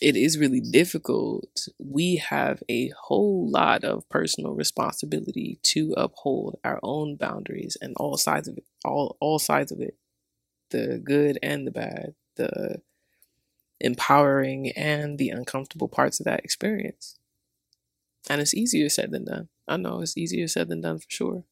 it 0.00 0.16
is 0.16 0.38
really 0.38 0.60
difficult, 0.60 1.68
we 1.78 2.16
have 2.16 2.62
a 2.68 2.90
whole 2.98 3.48
lot 3.50 3.84
of 3.84 4.08
personal 4.08 4.54
responsibility 4.54 5.58
to 5.62 5.92
uphold 5.96 6.58
our 6.64 6.80
own 6.82 7.16
boundaries 7.16 7.76
and 7.80 7.94
all 7.96 8.16
sides 8.16 8.48
of 8.48 8.56
it, 8.56 8.64
all 8.84 9.16
all 9.20 9.38
sides 9.38 9.70
of 9.72 9.80
it, 9.80 9.96
the 10.70 11.00
good 11.04 11.38
and 11.42 11.66
the 11.66 11.70
bad, 11.70 12.14
the 12.36 12.80
empowering 13.80 14.70
and 14.72 15.18
the 15.18 15.30
uncomfortable 15.30 15.88
parts 15.88 16.20
of 16.20 16.24
that 16.24 16.44
experience. 16.44 17.18
And 18.28 18.40
it's 18.40 18.54
easier 18.54 18.88
said 18.88 19.10
than 19.10 19.24
done. 19.24 19.48
I 19.66 19.76
know 19.76 20.00
it's 20.00 20.16
easier 20.16 20.48
said 20.48 20.68
than 20.68 20.82
done 20.82 20.98
for 20.98 21.06
sure. 21.08 21.44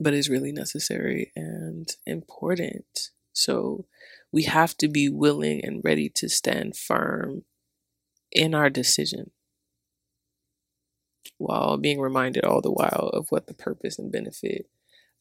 But 0.00 0.14
is 0.14 0.28
really 0.28 0.52
necessary 0.52 1.32
and 1.36 1.88
important. 2.06 3.10
So 3.32 3.86
we 4.32 4.44
have 4.44 4.76
to 4.78 4.88
be 4.88 5.08
willing 5.08 5.64
and 5.64 5.82
ready 5.84 6.08
to 6.16 6.28
stand 6.28 6.76
firm 6.76 7.44
in 8.32 8.54
our 8.54 8.70
decision 8.70 9.30
while 11.38 11.76
being 11.76 12.00
reminded 12.00 12.44
all 12.44 12.60
the 12.60 12.72
while 12.72 13.10
of 13.12 13.30
what 13.30 13.46
the 13.46 13.54
purpose 13.54 13.98
and 13.98 14.10
benefit 14.10 14.68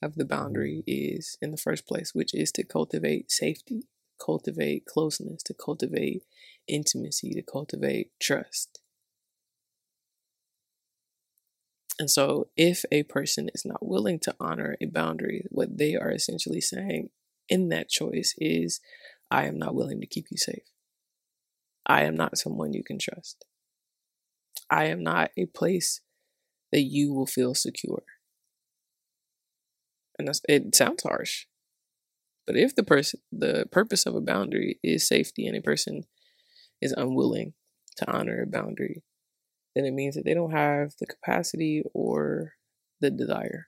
of 0.01 0.15
the 0.15 0.25
boundary 0.25 0.83
is 0.85 1.37
in 1.41 1.51
the 1.51 1.57
first 1.57 1.87
place, 1.87 2.13
which 2.13 2.33
is 2.33 2.51
to 2.51 2.63
cultivate 2.63 3.31
safety 3.31 3.83
cultivate 4.23 4.85
closeness, 4.85 5.43
to 5.43 5.53
cultivate 5.53 6.23
intimacy, 6.67 7.33
to 7.33 7.41
cultivate 7.41 8.11
trust. 8.19 8.79
And 11.99 12.09
so, 12.09 12.47
if 12.57 12.85
a 12.91 13.03
person 13.03 13.49
is 13.53 13.65
not 13.65 13.85
willing 13.85 14.19
to 14.21 14.35
honor 14.39 14.75
a 14.81 14.85
boundary, 14.85 15.45
what 15.49 15.77
they 15.77 15.95
are 15.95 16.11
essentially 16.11 16.61
saying 16.61 17.09
in 17.49 17.69
that 17.69 17.89
choice 17.89 18.33
is, 18.37 18.79
I 19.29 19.45
am 19.45 19.59
not 19.59 19.75
willing 19.75 20.01
to 20.01 20.07
keep 20.07 20.25
you 20.31 20.37
safe. 20.37 20.63
I 21.85 22.03
am 22.03 22.15
not 22.15 22.37
someone 22.37 22.73
you 22.73 22.83
can 22.83 22.97
trust. 22.97 23.45
I 24.69 24.85
am 24.85 25.03
not 25.03 25.31
a 25.37 25.45
place 25.45 26.01
that 26.71 26.81
you 26.81 27.13
will 27.13 27.27
feel 27.27 27.53
secure. 27.53 28.03
And 30.17 30.27
that's, 30.27 30.41
it 30.47 30.75
sounds 30.75 31.03
harsh, 31.03 31.45
but 32.45 32.57
if 32.57 32.75
the 32.75 32.83
person, 32.83 33.21
the 33.31 33.65
purpose 33.71 34.05
of 34.05 34.15
a 34.15 34.21
boundary 34.21 34.79
is 34.83 35.07
safety, 35.07 35.47
and 35.47 35.55
a 35.55 35.61
person 35.61 36.03
is 36.81 36.93
unwilling 36.93 37.53
to 37.97 38.11
honor 38.11 38.41
a 38.41 38.47
boundary, 38.47 39.03
then 39.75 39.85
it 39.85 39.93
means 39.93 40.15
that 40.15 40.25
they 40.25 40.33
don't 40.33 40.51
have 40.51 40.93
the 40.99 41.05
capacity 41.05 41.83
or 41.93 42.53
the 43.01 43.09
desire 43.09 43.67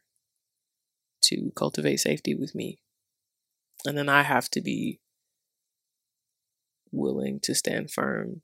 to 1.23 1.51
cultivate 1.55 1.97
safety 1.97 2.35
with 2.35 2.53
me. 2.53 2.79
And 3.85 3.97
then 3.97 4.09
I 4.09 4.23
have 4.23 4.49
to 4.51 4.61
be 4.61 4.99
willing 6.91 7.39
to 7.41 7.55
stand 7.55 7.91
firm 7.91 8.41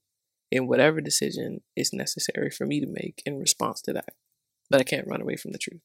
in 0.52 0.68
whatever 0.68 1.00
decision 1.00 1.62
is 1.76 1.94
necessary 1.94 2.50
for 2.50 2.66
me 2.66 2.80
to 2.82 2.88
make 2.88 3.22
in 3.26 3.40
response 3.40 3.82
to 3.82 3.94
that. 3.94 4.14
But 4.70 4.82
I 4.82 4.84
can't 4.84 5.08
run 5.08 5.22
away 5.22 5.38
from 5.38 5.52
the 5.52 5.58
truth. 5.58 5.82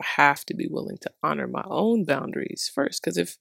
I 0.00 0.04
have 0.22 0.44
to 0.46 0.54
be 0.54 0.68
willing 0.68 0.98
to 1.02 1.10
honor 1.22 1.48
my 1.48 1.64
own 1.66 2.04
boundaries 2.04 2.70
first. 2.72 3.02
Because 3.02 3.16
if 3.16 3.36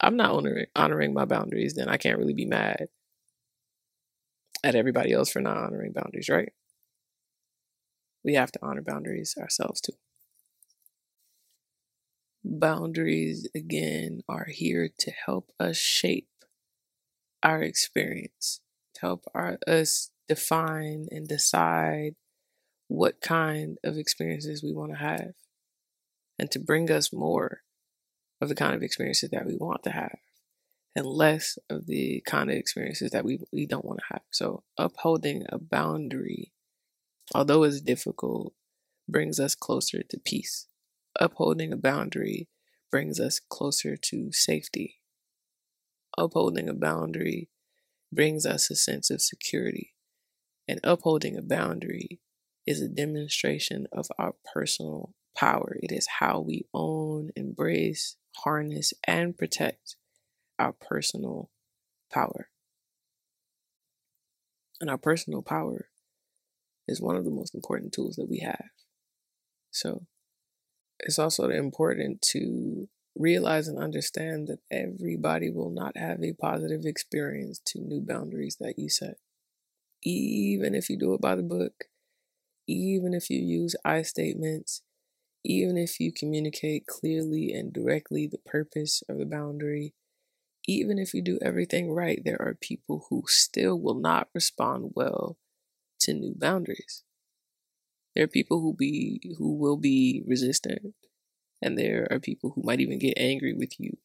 I'm 0.00 0.16
not 0.16 0.32
honoring, 0.32 0.66
honoring 0.76 1.14
my 1.14 1.24
boundaries, 1.24 1.74
then 1.74 1.88
I 1.88 1.96
can't 1.96 2.18
really 2.18 2.34
be 2.34 2.44
mad 2.44 2.88
at 4.62 4.74
everybody 4.74 5.12
else 5.12 5.30
for 5.30 5.40
not 5.40 5.56
honoring 5.56 5.92
boundaries, 5.92 6.28
right? 6.28 6.52
We 8.26 8.34
have 8.34 8.50
to 8.52 8.58
honor 8.60 8.82
boundaries 8.82 9.36
ourselves 9.40 9.80
too. 9.80 9.92
Boundaries, 12.44 13.48
again, 13.54 14.22
are 14.28 14.48
here 14.50 14.90
to 14.98 15.12
help 15.12 15.52
us 15.60 15.76
shape 15.76 16.28
our 17.44 17.62
experience, 17.62 18.60
to 18.94 19.00
help 19.02 19.26
our, 19.32 19.58
us 19.68 20.10
define 20.28 21.06
and 21.12 21.28
decide 21.28 22.16
what 22.88 23.20
kind 23.20 23.78
of 23.84 23.96
experiences 23.96 24.60
we 24.60 24.72
want 24.72 24.90
to 24.90 24.98
have, 24.98 25.34
and 26.36 26.50
to 26.50 26.58
bring 26.58 26.90
us 26.90 27.12
more 27.12 27.60
of 28.40 28.48
the 28.48 28.56
kind 28.56 28.74
of 28.74 28.82
experiences 28.82 29.30
that 29.30 29.46
we 29.46 29.54
want 29.54 29.84
to 29.84 29.90
have 29.90 30.18
and 30.96 31.06
less 31.06 31.58
of 31.70 31.86
the 31.86 32.22
kind 32.26 32.50
of 32.50 32.56
experiences 32.56 33.12
that 33.12 33.24
we, 33.24 33.38
we 33.52 33.66
don't 33.66 33.84
want 33.84 34.00
to 34.00 34.14
have. 34.14 34.22
So, 34.30 34.64
upholding 34.76 35.44
a 35.48 35.58
boundary, 35.58 36.52
although 37.34 37.62
it's 37.64 37.80
difficult, 37.80 38.54
brings 39.08 39.38
us 39.38 39.54
closer 39.54 40.02
to 40.02 40.18
peace. 40.18 40.66
Upholding 41.18 41.72
a 41.72 41.76
boundary 41.76 42.48
brings 42.90 43.18
us 43.20 43.40
closer 43.40 43.96
to 43.96 44.32
safety. 44.32 45.00
Upholding 46.18 46.68
a 46.68 46.74
boundary 46.74 47.48
brings 48.12 48.46
us 48.46 48.70
a 48.70 48.76
sense 48.76 49.10
of 49.10 49.22
security. 49.22 49.94
And 50.68 50.80
upholding 50.82 51.36
a 51.36 51.42
boundary 51.42 52.20
is 52.66 52.80
a 52.80 52.88
demonstration 52.88 53.86
of 53.92 54.06
our 54.18 54.34
personal 54.52 55.14
power. 55.36 55.76
It 55.82 55.92
is 55.92 56.08
how 56.18 56.40
we 56.40 56.66
own, 56.74 57.30
embrace, 57.36 58.16
harness, 58.36 58.92
and 59.04 59.36
protect 59.36 59.96
our 60.58 60.72
personal 60.72 61.50
power. 62.12 62.48
And 64.80 64.90
our 64.90 64.98
personal 64.98 65.42
power 65.42 65.88
is 66.88 67.00
one 67.00 67.16
of 67.16 67.24
the 67.24 67.30
most 67.30 67.54
important 67.54 67.92
tools 67.92 68.16
that 68.16 68.28
we 68.28 68.38
have. 68.38 68.70
So 69.70 70.06
it's 71.00 71.18
also 71.18 71.48
important 71.50 72.22
to 72.32 72.88
realize 73.16 73.68
and 73.68 73.78
understand 73.78 74.48
that 74.48 74.60
everybody 74.70 75.50
will 75.50 75.70
not 75.70 75.96
have 75.96 76.22
a 76.22 76.32
positive 76.34 76.84
experience 76.84 77.60
to 77.66 77.80
new 77.80 78.00
boundaries 78.00 78.56
that 78.60 78.78
you 78.78 78.88
set. 78.88 79.16
Even 80.02 80.74
if 80.74 80.88
you 80.88 80.98
do 80.98 81.14
it 81.14 81.20
by 81.20 81.34
the 81.34 81.42
book, 81.42 81.84
even 82.66 83.14
if 83.14 83.30
you 83.30 83.38
use 83.38 83.74
I 83.84 84.02
statements, 84.02 84.82
even 85.44 85.76
if 85.76 86.00
you 86.00 86.12
communicate 86.12 86.86
clearly 86.86 87.52
and 87.52 87.72
directly 87.72 88.26
the 88.26 88.38
purpose 88.38 89.02
of 89.08 89.18
the 89.18 89.26
boundary, 89.26 89.94
even 90.66 90.98
if 90.98 91.14
you 91.14 91.22
do 91.22 91.38
everything 91.40 91.92
right, 91.92 92.20
there 92.24 92.40
are 92.40 92.56
people 92.60 93.06
who 93.08 93.22
still 93.26 93.78
will 93.78 93.94
not 93.94 94.28
respond 94.34 94.92
well 94.94 95.36
to 96.06 96.14
new 96.14 96.34
boundaries. 96.36 97.04
There 98.14 98.24
are 98.24 98.28
people 98.28 98.60
who 98.60 98.74
be 98.74 99.20
who 99.36 99.54
will 99.54 99.76
be 99.76 100.22
resistant, 100.26 100.94
and 101.60 101.78
there 101.78 102.08
are 102.10 102.18
people 102.18 102.52
who 102.54 102.62
might 102.64 102.80
even 102.80 102.98
get 102.98 103.14
angry 103.18 103.52
with 103.52 103.78
you 103.78 103.98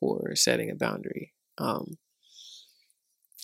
for 0.00 0.34
setting 0.34 0.70
a 0.70 0.74
boundary. 0.74 1.34
Um, 1.58 1.98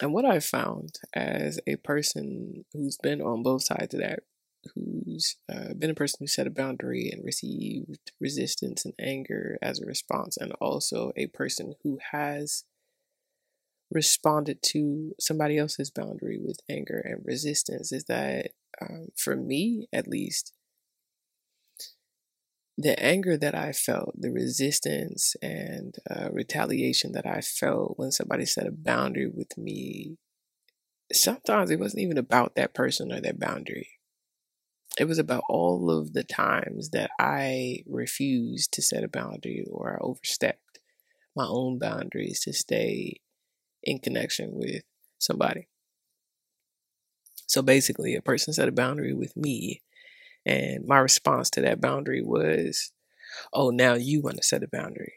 and 0.00 0.12
what 0.12 0.24
I've 0.24 0.44
found 0.44 0.98
as 1.12 1.60
a 1.66 1.76
person 1.76 2.64
who's 2.72 2.96
been 3.02 3.20
on 3.20 3.42
both 3.42 3.64
sides 3.64 3.94
of 3.94 4.00
that, 4.00 4.20
who's 4.74 5.36
uh, 5.52 5.74
been 5.78 5.90
a 5.90 5.94
person 5.94 6.18
who 6.20 6.26
set 6.26 6.46
a 6.46 6.50
boundary 6.50 7.10
and 7.12 7.24
received 7.24 8.12
resistance 8.20 8.84
and 8.84 8.94
anger 8.98 9.58
as 9.62 9.80
a 9.80 9.86
response, 9.86 10.36
and 10.36 10.52
also 10.60 11.12
a 11.16 11.26
person 11.28 11.74
who 11.82 11.98
has 12.12 12.64
responded 13.90 14.62
to 14.62 15.14
somebody 15.20 15.58
else's 15.58 15.90
boundary 15.90 16.38
with 16.40 16.58
anger 16.68 16.98
and 17.04 17.22
resistance, 17.24 17.92
is 17.92 18.04
that 18.04 18.50
um, 18.80 19.08
for 19.16 19.36
me 19.36 19.86
at 19.92 20.08
least, 20.08 20.52
the 22.76 23.00
anger 23.00 23.36
that 23.36 23.54
I 23.54 23.72
felt, 23.72 24.20
the 24.20 24.32
resistance 24.32 25.36
and 25.40 25.94
uh, 26.10 26.30
retaliation 26.32 27.12
that 27.12 27.26
I 27.26 27.40
felt 27.40 27.94
when 27.96 28.10
somebody 28.10 28.46
set 28.46 28.66
a 28.66 28.72
boundary 28.72 29.28
with 29.28 29.56
me, 29.56 30.16
sometimes 31.12 31.70
it 31.70 31.78
wasn't 31.78 32.02
even 32.02 32.18
about 32.18 32.56
that 32.56 32.74
person 32.74 33.12
or 33.12 33.20
that 33.20 33.38
boundary. 33.38 33.90
It 34.98 35.04
was 35.04 35.18
about 35.18 35.44
all 35.48 35.90
of 35.90 36.12
the 36.12 36.24
times 36.24 36.90
that 36.90 37.10
I 37.18 37.78
refused 37.86 38.72
to 38.72 38.82
set 38.82 39.04
a 39.04 39.08
boundary 39.08 39.64
or 39.70 39.94
I 39.94 40.04
overstepped 40.04 40.80
my 41.36 41.46
own 41.46 41.78
boundaries 41.78 42.40
to 42.40 42.52
stay 42.52 43.20
in 43.84 43.98
connection 43.98 44.50
with 44.52 44.82
somebody. 45.18 45.68
So 47.46 47.62
basically, 47.62 48.14
a 48.14 48.22
person 48.22 48.52
set 48.52 48.68
a 48.68 48.72
boundary 48.72 49.14
with 49.14 49.36
me 49.36 49.82
and 50.46 50.86
my 50.86 50.98
response 50.98 51.50
to 51.50 51.60
that 51.62 51.80
boundary 51.80 52.22
was, 52.22 52.92
oh, 53.52 53.70
now 53.70 53.94
you 53.94 54.20
want 54.20 54.36
to 54.36 54.42
set 54.42 54.62
a 54.62 54.68
boundary. 54.68 55.14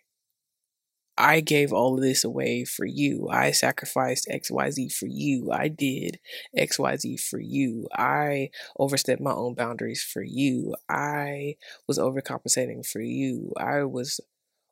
I 1.19 1.39
gave 1.39 1.73
all 1.73 1.95
of 1.95 2.01
this 2.01 2.23
away 2.23 2.63
for 2.63 2.85
you. 2.85 3.27
I 3.31 3.51
sacrificed 3.51 4.29
XYZ 4.31 4.93
for 4.93 5.07
you. 5.07 5.51
I 5.51 5.67
did 5.67 6.19
XYZ 6.55 7.19
for 7.19 7.39
you. 7.39 7.87
I 7.91 8.51
overstepped 8.77 9.21
my 9.21 9.31
own 9.31 9.55
boundaries 9.55 10.03
for 10.03 10.21
you. 10.21 10.75
I 10.87 11.55
was 11.87 11.97
overcompensating 11.97 12.85
for 12.85 13.01
you. 13.01 13.51
I 13.57 13.83
was 13.83 14.19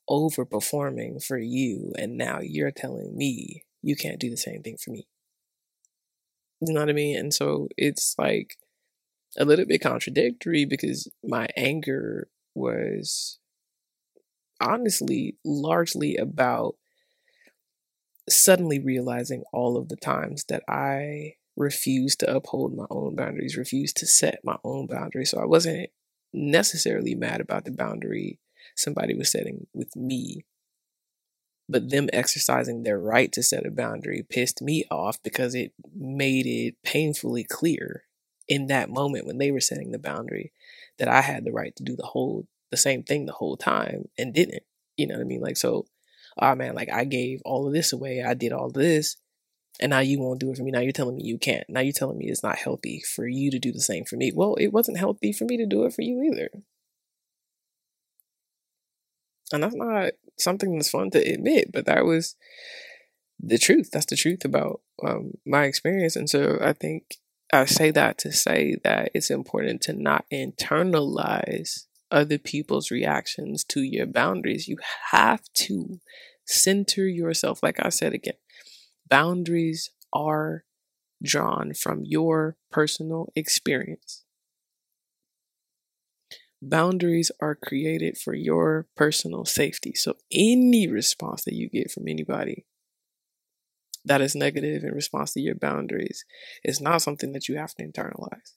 overperforming 0.08 1.24
for 1.26 1.40
you. 1.40 1.92
And 1.98 2.16
now 2.16 2.42
you're 2.42 2.72
telling 2.72 3.18
me 3.18 3.64
you 3.86 3.96
can't 3.96 4.20
do 4.20 4.32
the 4.32 4.38
same 4.38 4.64
thing 4.64 4.78
for 4.84 4.90
me. 4.90 5.08
You 6.60 6.74
know 6.74 6.80
what 6.80 6.90
I 6.90 6.94
mean? 6.94 7.18
And 7.18 7.32
so 7.32 7.68
it's 7.78 8.16
like 8.18 8.58
a 9.38 9.46
little 9.46 9.66
bit 9.66 9.82
contradictory 9.82 10.66
because 10.66 11.08
my 11.24 11.48
anger 11.56 12.28
was 12.56 13.38
honestly 14.60 15.38
largely 15.46 16.16
about 16.16 16.76
suddenly 18.28 18.80
realizing 18.80 19.44
all 19.54 19.78
of 19.78 19.90
the 19.90 19.98
times 19.98 20.46
that 20.46 20.64
I 20.68 21.34
refused 21.56 22.22
to 22.22 22.36
uphold 22.36 22.76
my 22.76 22.88
own 22.90 23.16
boundaries, 23.16 23.56
refused 23.56 23.98
to 23.98 24.08
set 24.08 24.40
my 24.44 24.58
own 24.64 24.88
boundaries. 24.88 25.30
So 25.30 25.40
I 25.40 25.46
wasn't 25.46 25.92
necessarily 26.34 27.14
mad 27.14 27.40
about 27.40 27.66
the 27.66 27.72
boundary 27.72 28.40
somebody 28.76 29.14
was 29.14 29.32
setting 29.32 29.68
with 29.76 29.96
me. 29.96 30.44
But 31.68 31.90
them 31.90 32.10
exercising 32.14 32.84
their 32.84 33.00
right 33.00 33.32
to 33.32 33.42
set 33.42 33.66
a 33.66 33.72
boundary 33.72 34.24
pissed 34.28 34.62
me 34.62 34.86
off 34.92 35.22
because 35.24 35.56
it 35.56 35.74
made 35.96 36.46
it 36.46 36.76
painfully 36.84 37.44
clear 37.44 38.04
in 38.48 38.68
that 38.68 38.90
moment 38.90 39.26
when 39.26 39.40
they 39.40 39.52
were 39.52 39.60
setting 39.60 39.92
the 39.92 40.00
boundary 40.00 40.52
that 41.00 41.08
I 41.08 41.22
had 41.22 41.44
the 41.44 41.52
right 41.52 41.76
to 41.76 41.84
do 41.84 41.96
the 41.96 42.06
whole 42.06 42.48
the 42.72 42.78
same 42.78 43.04
thing 43.04 43.26
the 43.26 43.32
whole 43.32 43.58
time 43.58 44.10
and 44.18 44.34
didn't. 44.34 44.64
You 44.98 45.08
know 45.08 45.16
what 45.16 45.22
I 45.22 45.26
mean? 45.26 45.42
Like 45.42 45.58
so, 45.58 45.86
oh 46.40 46.56
man, 46.56 46.76
like 46.76 46.90
I 46.92 47.06
gave 47.06 47.42
all 47.46 47.68
of 47.68 47.74
this 47.74 47.94
away, 47.94 48.24
I 48.24 48.34
did 48.34 48.52
all 48.52 48.70
this, 48.70 49.18
and 49.80 49.90
now 49.90 50.00
you 50.00 50.20
won't 50.20 50.40
do 50.40 50.52
it 50.52 50.58
for 50.58 50.64
me. 50.64 50.72
Now 50.72 50.80
you're 50.80 50.92
telling 50.92 51.16
me 51.16 51.24
you 51.24 51.38
can't. 51.38 51.66
Now 51.70 51.82
you're 51.82 51.94
telling 51.94 52.18
me 52.18 52.28
it's 52.28 52.44
not 52.44 52.58
healthy 52.58 53.02
for 53.16 53.28
you 53.28 53.52
to 53.52 53.60
do 53.60 53.72
the 53.72 53.82
same 53.82 54.06
for 54.06 54.16
me. 54.16 54.32
Well, 54.34 54.56
it 54.56 54.68
wasn't 54.68 54.98
healthy 54.98 55.34
for 55.34 55.46
me 55.46 55.58
to 55.58 55.66
do 55.66 55.86
it 55.86 55.94
for 55.94 56.02
you 56.02 56.22
either. 56.24 56.50
And 59.52 59.64
that's 59.64 59.76
not 59.76 60.12
something 60.38 60.76
that's 60.76 60.90
fun 60.90 61.12
to 61.12 61.20
admit, 61.20 61.72
but 61.72 61.86
that 61.86 62.06
was 62.06 62.36
the 63.40 63.58
truth. 63.58 63.92
That's 63.92 64.08
the 64.08 64.16
truth 64.16 64.44
about 64.44 64.82
um, 65.06 65.34
my 65.46 65.66
experience. 65.66 66.16
And 66.16 66.30
so 66.30 66.58
I 66.62 66.74
think 66.74 67.18
I 67.54 67.66
say 67.66 67.92
that 67.92 68.18
to 68.20 68.32
say 68.32 68.76
that 68.84 69.12
it's 69.14 69.30
important 69.30 69.82
to 69.84 69.94
not 69.94 70.26
internalize 70.34 71.86
other 72.12 72.38
people's 72.38 72.92
reactions 72.92 73.64
to 73.66 73.82
your 73.82 74.06
boundaries. 74.06 74.68
You 74.68 74.78
have 75.12 75.42
to 75.54 76.00
center 76.46 77.08
yourself. 77.08 77.62
Like 77.62 77.84
I 77.84 77.90
said 77.90 78.14
again, 78.14 78.36
boundaries 79.10 79.92
are 80.14 80.64
drawn 81.24 81.74
from 81.74 82.04
your 82.04 82.58
personal 82.72 83.32
experience. 83.36 84.25
Boundaries 86.68 87.32
are 87.40 87.54
created 87.54 88.18
for 88.18 88.34
your 88.34 88.88
personal 88.96 89.46
safety. 89.46 89.94
So, 89.94 90.16
any 90.32 90.88
response 90.88 91.44
that 91.44 91.54
you 91.54 91.70
get 91.70 91.92
from 91.92 92.08
anybody 92.08 92.66
that 94.04 94.20
is 94.20 94.36
negative 94.36 94.84
in 94.84 94.92
response 94.92 95.34
to 95.34 95.42
your 95.42 95.54
boundaries 95.54 96.26
is 96.64 96.82
not 96.82 97.04
something 97.04 97.34
that 97.34 97.48
you 97.48 97.58
have 97.58 97.76
to 97.76 97.84
internalize. 97.84 98.54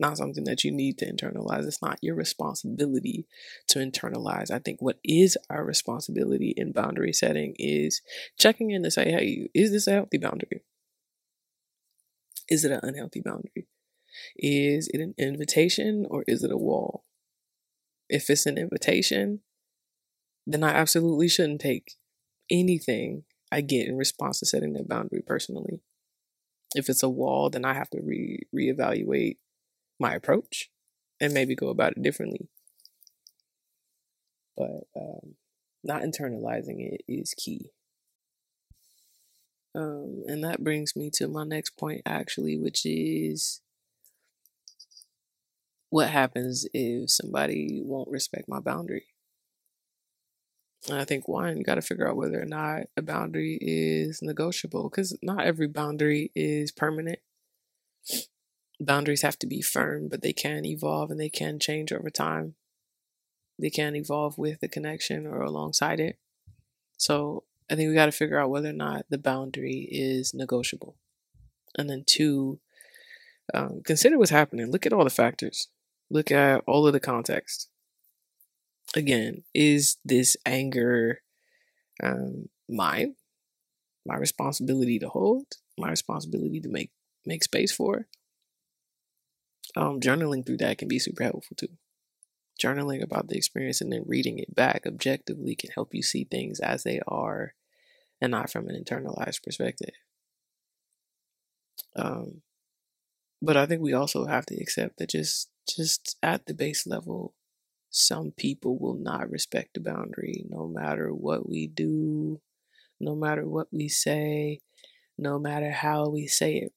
Not 0.00 0.16
something 0.16 0.42
that 0.44 0.64
you 0.64 0.72
need 0.72 0.98
to 0.98 1.06
internalize. 1.06 1.66
It's 1.66 1.80
not 1.80 1.98
your 2.02 2.16
responsibility 2.16 3.28
to 3.68 3.78
internalize. 3.78 4.50
I 4.50 4.58
think 4.58 4.82
what 4.82 4.98
is 5.04 5.38
our 5.48 5.64
responsibility 5.64 6.52
in 6.56 6.72
boundary 6.72 7.12
setting 7.12 7.54
is 7.60 8.02
checking 8.36 8.72
in 8.72 8.82
to 8.82 8.90
say, 8.90 9.10
hey, 9.12 9.48
is 9.54 9.70
this 9.70 9.86
a 9.86 9.92
healthy 9.92 10.18
boundary? 10.18 10.62
Is 12.48 12.64
it 12.64 12.72
an 12.72 12.80
unhealthy 12.82 13.20
boundary? 13.20 13.68
Is 14.36 14.88
it 14.92 15.00
an 15.00 15.14
invitation 15.16 16.06
or 16.10 16.24
is 16.26 16.42
it 16.42 16.50
a 16.50 16.56
wall? 16.56 17.05
If 18.08 18.30
it's 18.30 18.46
an 18.46 18.58
invitation, 18.58 19.40
then 20.46 20.62
I 20.62 20.70
absolutely 20.70 21.28
shouldn't 21.28 21.60
take 21.60 21.96
anything 22.50 23.24
I 23.50 23.60
get 23.60 23.88
in 23.88 23.96
response 23.96 24.38
to 24.40 24.46
setting 24.46 24.72
that 24.74 24.88
boundary 24.88 25.22
personally. 25.26 25.80
If 26.74 26.88
it's 26.88 27.02
a 27.02 27.08
wall, 27.08 27.50
then 27.50 27.64
I 27.64 27.74
have 27.74 27.90
to 27.90 28.00
re 28.02 28.40
reevaluate 28.54 29.38
my 29.98 30.14
approach 30.14 30.70
and 31.20 31.32
maybe 31.32 31.54
go 31.54 31.68
about 31.68 31.92
it 31.92 32.02
differently. 32.02 32.48
But 34.56 34.86
um, 34.96 35.34
not 35.84 36.02
internalizing 36.02 36.80
it 36.92 37.02
is 37.08 37.34
key. 37.34 37.70
Um, 39.74 40.22
and 40.26 40.42
that 40.42 40.64
brings 40.64 40.96
me 40.96 41.10
to 41.14 41.28
my 41.28 41.44
next 41.44 41.76
point, 41.76 42.02
actually, 42.06 42.56
which 42.58 42.86
is 42.86 43.60
what 45.90 46.10
happens 46.10 46.66
if 46.72 47.10
somebody 47.10 47.80
won't 47.84 48.10
respect 48.10 48.48
my 48.48 48.60
boundary? 48.60 49.06
And 50.88 50.98
I 50.98 51.04
think 51.04 51.26
one, 51.26 51.56
you 51.56 51.64
got 51.64 51.76
to 51.76 51.82
figure 51.82 52.08
out 52.08 52.16
whether 52.16 52.40
or 52.40 52.46
not 52.46 52.82
a 52.96 53.02
boundary 53.02 53.58
is 53.60 54.20
negotiable 54.22 54.88
because 54.88 55.16
not 55.22 55.44
every 55.44 55.66
boundary 55.66 56.30
is 56.34 56.70
permanent. 56.70 57.18
Boundaries 58.78 59.22
have 59.22 59.38
to 59.40 59.46
be 59.46 59.62
firm, 59.62 60.08
but 60.08 60.22
they 60.22 60.32
can 60.32 60.64
evolve 60.64 61.10
and 61.10 61.18
they 61.18 61.30
can 61.30 61.58
change 61.58 61.92
over 61.92 62.10
time. 62.10 62.54
They 63.58 63.70
can 63.70 63.96
evolve 63.96 64.38
with 64.38 64.60
the 64.60 64.68
connection 64.68 65.26
or 65.26 65.40
alongside 65.40 65.98
it. 65.98 66.18
So 66.98 67.44
I 67.70 67.74
think 67.74 67.88
we 67.88 67.94
got 67.94 68.06
to 68.06 68.12
figure 68.12 68.38
out 68.38 68.50
whether 68.50 68.68
or 68.68 68.74
not 68.74 69.06
the 69.08 69.18
boundary 69.18 69.88
is 69.90 70.34
negotiable. 70.34 70.96
And 71.76 71.90
then 71.90 72.04
two, 72.06 72.60
um, 73.52 73.82
consider 73.84 74.18
what's 74.18 74.30
happening. 74.30 74.70
Look 74.70 74.86
at 74.86 74.92
all 74.92 75.04
the 75.04 75.10
factors. 75.10 75.68
Look 76.10 76.30
at 76.30 76.62
all 76.66 76.86
of 76.86 76.92
the 76.92 77.00
context 77.00 77.68
again, 78.94 79.42
is 79.54 79.98
this 80.04 80.36
anger 80.44 81.20
um, 82.02 82.48
mine? 82.68 83.14
My 84.04 84.16
responsibility 84.16 84.98
to 85.00 85.08
hold, 85.08 85.46
my 85.78 85.90
responsibility 85.90 86.60
to 86.60 86.68
make 86.68 86.90
make 87.24 87.42
space 87.42 87.72
for. 87.72 88.06
Um, 89.76 90.00
journaling 90.00 90.46
through 90.46 90.58
that 90.58 90.78
can 90.78 90.88
be 90.88 90.98
super 90.98 91.24
helpful 91.24 91.56
too. 91.56 91.76
Journaling 92.62 93.02
about 93.02 93.28
the 93.28 93.36
experience 93.36 93.80
and 93.80 93.92
then 93.92 94.04
reading 94.06 94.38
it 94.38 94.54
back 94.54 94.84
objectively 94.86 95.54
can 95.54 95.70
help 95.74 95.92
you 95.92 96.02
see 96.02 96.24
things 96.24 96.60
as 96.60 96.84
they 96.84 97.00
are 97.06 97.54
and 98.20 98.30
not 98.30 98.50
from 98.50 98.68
an 98.68 98.82
internalized 98.82 99.42
perspective. 99.42 99.90
Um, 101.96 102.42
but 103.42 103.56
I 103.56 103.66
think 103.66 103.82
we 103.82 103.92
also 103.92 104.26
have 104.26 104.46
to 104.46 104.56
accept 104.56 104.98
that 104.98 105.10
just 105.10 105.50
just 105.68 106.16
at 106.22 106.46
the 106.46 106.54
base 106.54 106.86
level, 106.86 107.34
some 107.90 108.32
people 108.32 108.78
will 108.78 108.94
not 108.94 109.30
respect 109.30 109.74
the 109.74 109.80
boundary 109.80 110.44
no 110.48 110.68
matter 110.68 111.12
what 111.12 111.48
we 111.48 111.66
do, 111.66 112.40
no 113.00 113.14
matter 113.14 113.46
what 113.46 113.68
we 113.72 113.88
say, 113.88 114.60
no 115.18 115.38
matter 115.38 115.70
how 115.70 116.08
we 116.08 116.26
say 116.26 116.56
it. 116.56 116.72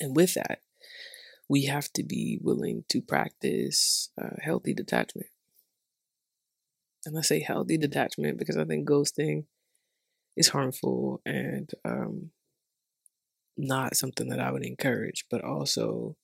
And 0.00 0.16
with 0.16 0.34
that, 0.34 0.60
we 1.48 1.64
have 1.66 1.92
to 1.92 2.02
be 2.02 2.38
willing 2.40 2.84
to 2.88 3.02
practice 3.02 4.10
uh, 4.20 4.36
healthy 4.40 4.72
detachment. 4.72 5.26
And 7.04 7.18
I 7.18 7.22
say 7.22 7.40
healthy 7.40 7.76
detachment 7.76 8.38
because 8.38 8.56
I 8.56 8.64
think 8.64 8.88
ghosting 8.88 9.44
is 10.36 10.48
harmful 10.48 11.20
and 11.26 11.70
um, 11.84 12.30
not 13.60 13.96
something 13.96 14.28
that 14.28 14.40
I 14.40 14.50
would 14.50 14.64
encourage, 14.64 15.26
but 15.30 15.42
also 15.42 16.16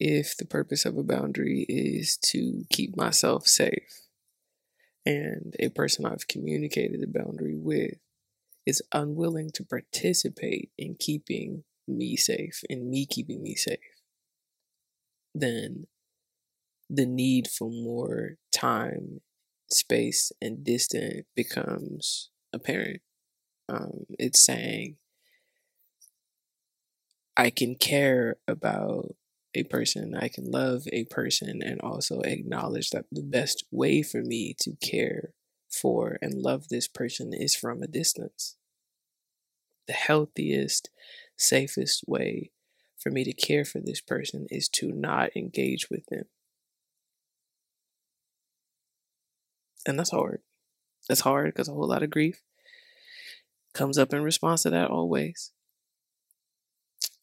if 0.00 0.36
the 0.36 0.44
purpose 0.44 0.84
of 0.84 0.96
a 0.96 1.02
boundary 1.02 1.66
is 1.68 2.16
to 2.16 2.64
keep 2.70 2.96
myself 2.96 3.46
safe 3.46 4.02
and 5.04 5.54
a 5.58 5.70
person 5.70 6.04
I've 6.04 6.28
communicated 6.28 7.00
the 7.00 7.06
boundary 7.06 7.56
with 7.56 7.94
is 8.66 8.82
unwilling 8.92 9.50
to 9.54 9.64
participate 9.64 10.70
in 10.76 10.94
keeping 10.98 11.64
me 11.86 12.16
safe 12.16 12.62
and 12.68 12.90
me 12.90 13.06
keeping 13.06 13.42
me 13.42 13.54
safe, 13.54 13.78
then 15.34 15.86
the 16.90 17.06
need 17.06 17.48
for 17.48 17.70
more 17.70 18.36
time, 18.52 19.20
space, 19.70 20.32
and 20.40 20.64
distance 20.64 21.26
becomes 21.34 22.30
apparent. 22.52 23.00
Um, 23.68 24.04
it's 24.18 24.40
saying, 24.40 24.96
I 27.38 27.48
can 27.50 27.74
care 27.76 28.36
about 28.46 29.16
a 29.54 29.62
person, 29.64 30.14
I 30.14 30.28
can 30.28 30.50
love 30.50 30.86
a 30.92 31.04
person, 31.04 31.62
and 31.62 31.80
also 31.80 32.20
acknowledge 32.20 32.90
that 32.90 33.06
the 33.10 33.22
best 33.22 33.64
way 33.70 34.02
for 34.02 34.22
me 34.22 34.54
to 34.60 34.76
care 34.76 35.32
for 35.70 36.18
and 36.20 36.34
love 36.42 36.68
this 36.68 36.86
person 36.86 37.32
is 37.32 37.56
from 37.56 37.82
a 37.82 37.86
distance. 37.86 38.56
The 39.88 39.92
healthiest, 39.92 40.88
safest 41.36 42.04
way 42.06 42.52
for 42.96 43.10
me 43.10 43.24
to 43.24 43.32
care 43.32 43.64
for 43.64 43.80
this 43.80 44.00
person 44.00 44.46
is 44.52 44.68
to 44.68 44.92
not 44.92 45.34
engage 45.36 45.90
with 45.90 46.06
them. 46.06 46.26
And 49.86 49.98
that's 49.98 50.10
hard. 50.10 50.42
That's 51.08 51.20
hard 51.22 51.54
because 51.54 51.68
a 51.68 51.72
whole 51.74 51.88
lot 51.88 52.02
of 52.02 52.10
grief 52.10 52.42
comes 53.72 53.96
up 53.96 54.12
in 54.12 54.22
response 54.22 54.62
to 54.62 54.70
that 54.70 54.90
always. 54.90 55.52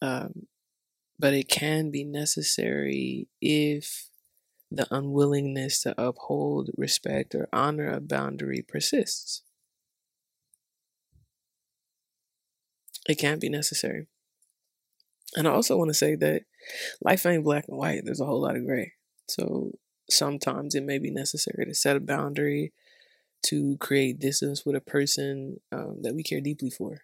Um, 0.02 0.48
but 1.18 1.34
it 1.34 1.48
can 1.48 1.91
be 1.91 2.04
necessary 2.04 3.28
if 3.41 4.10
the 4.72 4.88
unwillingness 4.91 5.82
to 5.82 6.00
uphold, 6.02 6.70
respect, 6.76 7.34
or 7.34 7.48
honor 7.54 7.89
a 7.89 8.02
boundary 8.02 8.64
persists. 8.68 9.41
It 13.08 13.20
can 13.20 13.39
be 13.39 13.50
necessary. 13.50 14.08
And 15.36 15.48
I 15.48 15.52
also 15.52 15.78
want 15.78 15.89
to 15.89 15.93
say 15.93 16.16
that 16.16 16.43
life 17.02 17.26
ain't 17.26 17.43
black 17.43 17.66
and 17.68 17.78
white, 17.78 18.02
there's 18.04 18.22
a 18.22 18.26
whole 18.26 18.41
lot 18.41 18.56
of 18.56 18.66
gray. 18.66 18.93
So 19.28 19.72
sometimes 20.10 20.76
it 20.76 20.84
may 20.84 20.98
be 20.98 21.12
necessary 21.12 21.66
to 21.66 21.74
set 21.74 21.96
a 21.96 22.02
boundary 22.02 22.74
to 23.48 23.78
create 23.80 24.20
distance 24.20 24.66
with 24.66 24.76
a 24.76 24.82
person 24.82 25.60
um, 25.72 26.00
that 26.02 26.16
we 26.16 26.24
care 26.24 26.41
deeply 26.41 26.70
for, 26.70 27.02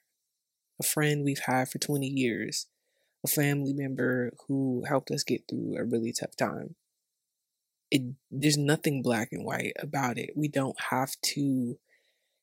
a 0.79 0.83
friend 0.83 1.23
we've 1.23 1.43
had 1.45 1.69
for 1.69 1.77
20 1.77 2.07
years, 2.07 2.67
a 3.23 3.27
family 3.27 3.73
member 3.73 4.31
who 4.47 4.83
helped 4.87 5.11
us 5.11 5.23
get 5.23 5.43
through 5.47 5.75
a 5.77 5.83
really 5.83 6.11
tough 6.11 6.35
time. 6.35 6.75
It, 7.89 8.01
there's 8.29 8.57
nothing 8.57 9.01
black 9.01 9.29
and 9.31 9.45
white 9.45 9.73
about 9.79 10.17
it. 10.17 10.31
We 10.35 10.47
don't 10.47 10.79
have 10.89 11.15
to 11.33 11.77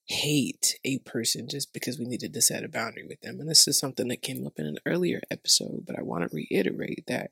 hate 0.09 0.79
a 0.85 0.99
person 1.01 1.49
just 1.49 1.72
because 1.72 1.99
we 1.99 2.07
needed 2.07 2.33
to 2.33 2.43
set 2.43 2.64
a 2.64 2.68
boundary 2.68 3.05
with 3.07 3.20
them. 3.20 3.41
And 3.41 3.49
this 3.49 3.68
is 3.68 3.79
something 3.79 4.09
that 4.09 4.22
came 4.22 4.47
up 4.47 4.59
in 4.59 4.66
an 4.66 4.79
earlier 4.87 5.20
episode, 5.31 5.85
but 5.87 5.99
I 5.99 6.03
want 6.03 6.29
to 6.29 6.35
reiterate 6.35 7.05
that 7.09 7.31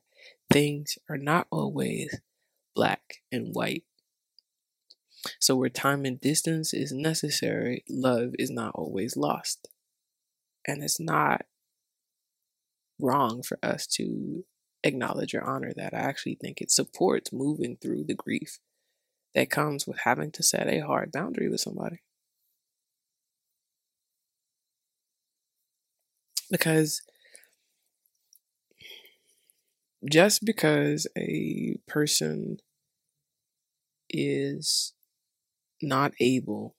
things 0.51 0.97
are 1.09 1.17
not 1.17 1.47
always 1.51 2.19
black 2.75 3.15
and 3.31 3.53
white. 3.53 3.83
So, 5.39 5.55
where 5.55 5.69
time 5.69 6.05
and 6.05 6.21
distance 6.21 6.73
is 6.73 6.91
necessary, 6.91 7.83
love 7.89 8.33
is 8.37 8.51
not 8.51 8.73
always 8.75 9.17
lost. 9.17 9.67
And 10.67 10.83
it's 10.83 10.99
not 10.99 11.45
wrong 12.99 13.41
for 13.43 13.57
us 13.63 13.87
to 13.87 14.43
acknowledge 14.83 15.33
or 15.33 15.43
honor 15.43 15.73
that. 15.75 15.93
I 15.93 15.99
actually 15.99 16.37
think 16.41 16.61
it 16.61 16.71
supports 16.71 17.33
moving 17.33 17.77
through 17.77 18.05
the 18.05 18.15
grief 18.15 18.59
that 19.35 19.49
comes 19.49 19.85
with 19.85 19.99
having 19.99 20.31
to 20.31 20.43
set 20.43 20.67
a 20.67 20.79
hard 20.79 21.11
boundary 21.11 21.49
with 21.49 21.59
somebody. 21.59 22.01
Because 26.49 27.01
just 30.09 30.45
because 30.45 31.07
a 31.17 31.77
person 31.87 32.57
is 34.09 34.93
not 35.81 36.13
able 36.19 36.75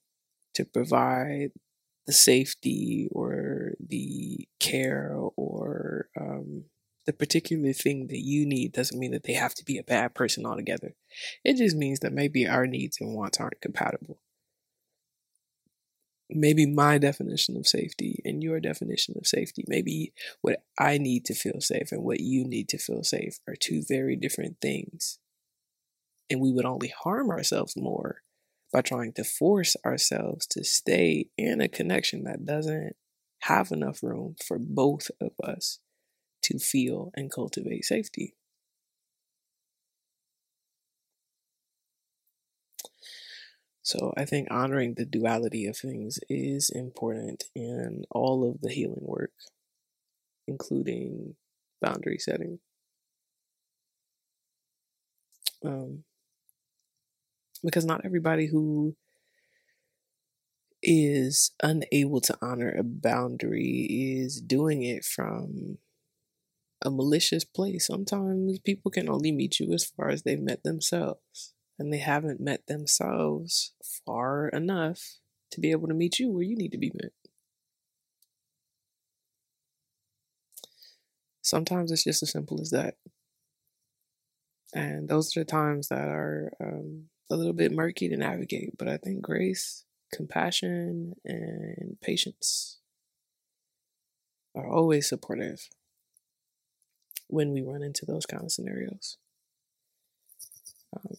to 0.54 0.64
provide 0.64 1.50
the 2.06 2.12
safety 2.12 3.08
or 3.12 3.74
the 3.78 4.48
care 4.58 5.14
um, 6.18 6.64
the 7.06 7.12
particular 7.12 7.72
thing 7.72 8.08
that 8.08 8.20
you 8.20 8.46
need 8.46 8.72
doesn't 8.72 8.98
mean 8.98 9.12
that 9.12 9.24
they 9.24 9.32
have 9.34 9.54
to 9.54 9.64
be 9.64 9.78
a 9.78 9.82
bad 9.82 10.14
person 10.14 10.44
altogether. 10.44 10.94
It 11.44 11.56
just 11.56 11.76
means 11.76 12.00
that 12.00 12.12
maybe 12.12 12.46
our 12.46 12.66
needs 12.66 12.98
and 13.00 13.14
wants 13.14 13.40
aren't 13.40 13.60
compatible. 13.60 14.18
Maybe 16.30 16.66
my 16.66 16.98
definition 16.98 17.56
of 17.56 17.66
safety 17.66 18.20
and 18.24 18.42
your 18.42 18.60
definition 18.60 19.14
of 19.18 19.26
safety, 19.26 19.64
maybe 19.66 20.12
what 20.42 20.62
I 20.78 20.98
need 20.98 21.24
to 21.26 21.34
feel 21.34 21.60
safe 21.60 21.90
and 21.90 22.04
what 22.04 22.20
you 22.20 22.44
need 22.44 22.68
to 22.70 22.78
feel 22.78 23.02
safe 23.02 23.38
are 23.48 23.56
two 23.56 23.82
very 23.88 24.14
different 24.14 24.60
things 24.60 25.18
and 26.30 26.40
we 26.40 26.52
would 26.52 26.64
only 26.64 26.88
harm 26.88 27.30
ourselves 27.30 27.76
more 27.76 28.22
by 28.72 28.82
trying 28.82 29.12
to 29.14 29.24
force 29.24 29.76
ourselves 29.84 30.46
to 30.46 30.64
stay 30.64 31.30
in 31.38 31.60
a 31.60 31.68
connection 31.68 32.24
that 32.24 32.44
doesn't 32.44 32.94
have 33.42 33.70
enough 33.70 34.02
room 34.02 34.36
for 34.44 34.58
both 34.58 35.10
of 35.20 35.32
us 35.42 35.78
to 36.42 36.58
feel 36.58 37.10
and 37.14 37.30
cultivate 37.30 37.84
safety. 37.84 38.34
So 43.82 44.12
I 44.18 44.26
think 44.26 44.48
honoring 44.50 44.94
the 44.94 45.06
duality 45.06 45.64
of 45.64 45.76
things 45.76 46.18
is 46.28 46.68
important 46.68 47.44
in 47.54 48.04
all 48.10 48.46
of 48.46 48.60
the 48.60 48.68
healing 48.68 49.00
work, 49.00 49.32
including 50.46 51.36
boundary 51.80 52.18
setting. 52.18 52.58
Um, 55.64 56.04
because 57.64 57.86
not 57.86 58.04
everybody 58.04 58.46
who 58.46 58.94
is 60.82 61.52
unable 61.62 62.20
to 62.20 62.36
honor 62.40 62.70
a 62.70 62.82
boundary 62.82 63.86
is 63.88 64.40
doing 64.40 64.82
it 64.82 65.04
from 65.04 65.78
a 66.82 66.90
malicious 66.90 67.44
place. 67.44 67.86
Sometimes 67.86 68.58
people 68.60 68.90
can 68.90 69.08
only 69.08 69.32
meet 69.32 69.58
you 69.58 69.72
as 69.72 69.84
far 69.84 70.08
as 70.10 70.22
they've 70.22 70.40
met 70.40 70.62
themselves, 70.62 71.54
and 71.78 71.92
they 71.92 71.98
haven't 71.98 72.40
met 72.40 72.66
themselves 72.66 73.72
far 74.06 74.48
enough 74.48 75.18
to 75.50 75.60
be 75.60 75.70
able 75.70 75.88
to 75.88 75.94
meet 75.94 76.18
you 76.18 76.30
where 76.30 76.42
you 76.42 76.56
need 76.56 76.72
to 76.72 76.78
be 76.78 76.92
met. 76.94 77.12
Sometimes 81.42 81.90
it's 81.90 82.04
just 82.04 82.22
as 82.22 82.30
simple 82.30 82.60
as 82.60 82.70
that. 82.70 82.96
And 84.74 85.08
those 85.08 85.34
are 85.34 85.40
the 85.40 85.46
times 85.46 85.88
that 85.88 86.08
are 86.08 86.52
um, 86.60 87.04
a 87.30 87.36
little 87.36 87.54
bit 87.54 87.72
murky 87.72 88.08
to 88.08 88.16
navigate, 88.16 88.76
but 88.78 88.86
I 88.86 88.98
think 88.98 89.22
grace, 89.22 89.84
compassion, 90.12 91.14
and 91.24 91.96
patience 92.02 92.80
are 94.54 94.68
always 94.68 95.08
supportive 95.08 95.68
when 97.28 97.52
we 97.52 97.62
run 97.62 97.82
into 97.82 98.04
those 98.04 98.26
kind 98.26 98.44
of 98.44 98.52
scenarios. 98.52 99.16
Um, 100.96 101.16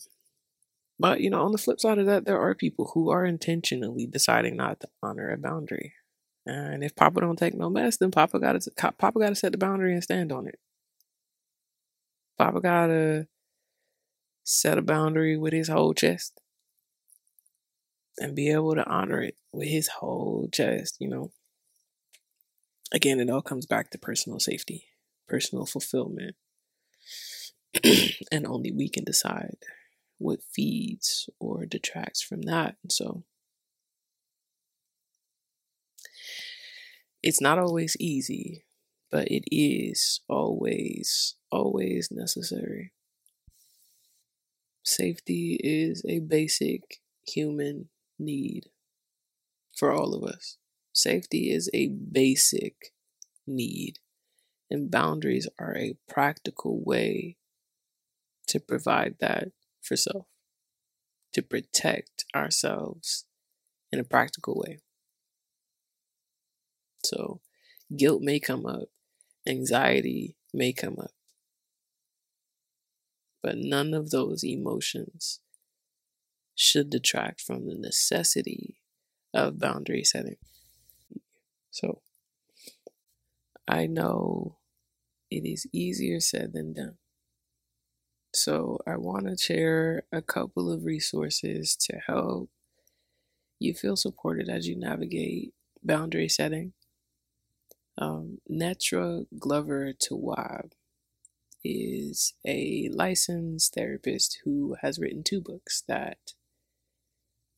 but 0.99 1.22
you 1.22 1.30
know, 1.30 1.43
on 1.43 1.51
the 1.51 1.57
flip 1.57 1.80
side 1.80 1.97
of 1.97 2.05
that, 2.07 2.26
there 2.26 2.39
are 2.39 2.53
people 2.53 2.91
who 2.93 3.10
are 3.10 3.26
intentionally 3.26 4.05
deciding 4.05 4.57
not 4.57 4.82
to 4.82 4.89
honor 5.01 5.32
a 5.32 5.38
boundary. 5.38 5.93
And 6.45 6.84
if 6.84 6.95
Papa 6.95 7.22
don't 7.22 7.38
take 7.38 7.53
no 7.53 7.70
mess, 7.70 7.97
then 7.97 8.12
Papa 8.12 8.39
got 8.39 8.60
to 8.60 8.72
Papa 8.76 9.20
got 9.20 9.30
to 9.30 9.36
set 9.36 9.51
the 9.51 9.57
boundary 9.57 9.93
and 9.93 10.03
stand 10.03 10.32
on 10.32 10.47
it. 10.47 10.60
Papa 12.38 12.60
got 12.62 12.88
to 12.88 13.28
set 14.43 14.78
a 14.78 14.82
boundary 14.82 15.38
with 15.38 15.53
his 15.53 15.68
whole 15.68 15.93
chest 15.93 16.41
and 18.18 18.36
be 18.36 18.51
able 18.51 18.76
to 18.76 18.88
honor 18.88 19.22
it 19.22 19.36
with 19.53 19.68
his 19.68 19.88
whole 19.88 20.49
chest, 20.51 20.97
you 20.99 21.07
know. 21.07 21.32
Again, 22.91 23.20
it 23.20 23.30
all 23.30 23.41
comes 23.41 23.66
back 23.66 23.91
to 23.91 23.99
personal 23.99 24.39
safety, 24.39 24.86
personal 25.30 25.65
fulfillment. 25.65 26.36
and 28.32 28.47
only 28.47 28.71
we 28.71 28.89
can 28.89 29.03
decide 29.03 29.57
what 30.17 30.39
feeds 30.43 31.30
or 31.39 31.65
detracts 31.65 32.21
from 32.21 32.41
that. 32.43 32.75
And 32.84 32.91
so 32.91 33.23
It's 37.21 37.41
not 37.41 37.59
always 37.59 37.97
easy, 37.99 38.63
but 39.11 39.27
it 39.27 39.43
is 39.51 40.21
always, 40.30 41.36
always 41.51 42.09
necessary. 42.11 42.93
Safety 44.84 45.59
is 45.61 46.03
a 46.07 46.19
basic 46.19 47.01
human 47.27 47.89
need 48.17 48.67
for 49.77 49.91
all 49.91 50.13
of 50.15 50.23
us. 50.23 50.57
Safety 50.93 51.51
is 51.51 51.69
a 51.73 51.89
basic 51.89 52.93
need, 53.45 53.99
and 54.70 54.91
boundaries 54.91 55.47
are 55.59 55.76
a 55.76 55.95
practical 56.07 56.84
way 56.84 57.38
to 58.47 58.59
provide 58.59 59.15
that 59.20 59.49
for 59.82 59.95
self, 59.95 60.26
to 61.34 61.41
protect 61.41 62.26
ourselves 62.36 63.26
in 63.91 63.99
a 63.99 64.03
practical 64.03 64.55
way. 64.55 64.80
So, 67.03 67.41
guilt 67.95 68.22
may 68.22 68.39
come 68.39 68.65
up, 68.65 68.89
anxiety 69.47 70.36
may 70.53 70.74
come 70.74 70.97
up, 70.99 71.11
but 73.41 73.57
none 73.57 73.93
of 73.93 74.11
those 74.11 74.43
emotions 74.43 75.39
should 76.55 76.89
detract 76.89 77.39
from 77.39 77.65
the 77.65 77.76
necessity 77.76 78.82
of 79.34 79.59
boundary 79.59 80.03
setting. 80.03 80.36
So, 81.72 82.01
I 83.67 83.86
know 83.86 84.59
it 85.32 85.47
is 85.47 85.67
easier 85.73 86.19
said 86.19 86.53
than 86.53 86.73
done. 86.73 86.97
So, 88.34 88.80
I 88.86 88.97
want 88.97 89.25
to 89.25 89.38
share 89.38 90.03
a 90.11 90.21
couple 90.21 90.71
of 90.71 90.86
resources 90.86 91.75
to 91.77 91.97
help 92.05 92.49
you 93.59 93.73
feel 93.73 93.95
supported 93.95 94.49
as 94.49 94.67
you 94.67 94.77
navigate 94.77 95.53
boundary 95.84 96.30
setting. 96.30 96.73
Um, 97.97 98.38
Nedra 98.49 99.25
Glover 99.38 99.93
Tawwab 99.93 100.71
is 101.63 102.34
a 102.45 102.89
licensed 102.93 103.73
therapist 103.73 104.39
who 104.45 104.77
has 104.82 104.99
written 104.99 105.23
two 105.23 105.41
books 105.41 105.84
that 105.88 106.17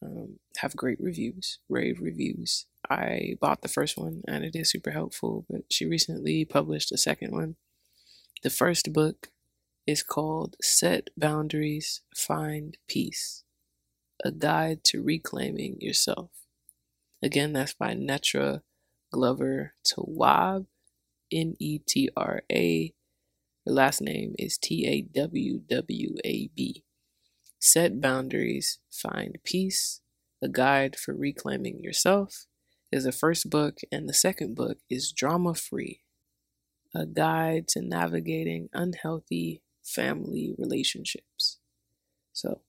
um, 0.03 0.39
have 0.57 0.75
great 0.75 0.99
reviews, 0.99 1.59
rave 1.69 1.99
reviews. 2.01 2.65
I 2.91 3.37
bought 3.39 3.61
the 3.61 3.69
first 3.69 3.97
one 3.97 4.21
and 4.27 4.43
it 4.43 4.53
is 4.53 4.69
super 4.69 4.91
helpful, 4.91 5.45
but 5.49 5.61
she 5.69 5.85
recently 5.85 6.43
published 6.43 6.91
a 6.91 6.97
second 6.97 7.31
one. 7.31 7.55
The 8.43 8.49
first 8.49 8.91
book 8.91 9.29
is 9.87 10.03
called 10.03 10.57
Set 10.61 11.09
Boundaries, 11.15 12.01
Find 12.13 12.77
Peace 12.89 13.45
A 14.25 14.31
Guide 14.31 14.83
to 14.85 15.01
Reclaiming 15.01 15.77
Yourself. 15.79 16.31
Again, 17.23 17.53
that's 17.53 17.73
by 17.73 17.93
Nedra 17.93 18.61
Glover 19.09 19.73
Tawwab, 19.87 20.65
N 21.31 21.55
E 21.59 21.79
T 21.79 22.09
R 22.17 22.41
A. 22.51 22.93
Her 23.65 23.71
last 23.71 24.01
name 24.01 24.35
is 24.37 24.57
T 24.57 24.85
A 24.85 25.01
W 25.01 25.59
W 25.59 26.15
A 26.25 26.49
B. 26.53 26.83
Set 27.57 28.01
Boundaries, 28.01 28.79
Find 28.91 29.37
Peace, 29.45 30.01
A 30.41 30.49
Guide 30.49 30.97
for 30.97 31.13
Reclaiming 31.15 31.81
Yourself 31.81 32.47
is 32.91 33.05
the 33.05 33.11
first 33.11 33.49
book, 33.49 33.79
and 33.91 34.07
the 34.07 34.13
second 34.13 34.55
book 34.55 34.77
is 34.89 35.11
Drama 35.11 35.55
Free, 35.55 36.01
A 36.93 37.05
Guide 37.05 37.67
to 37.69 37.81
Navigating 37.81 38.69
Unhealthy 38.73 39.61
Family 39.83 40.53
Relationships. 40.57 41.59
So, 42.33 42.61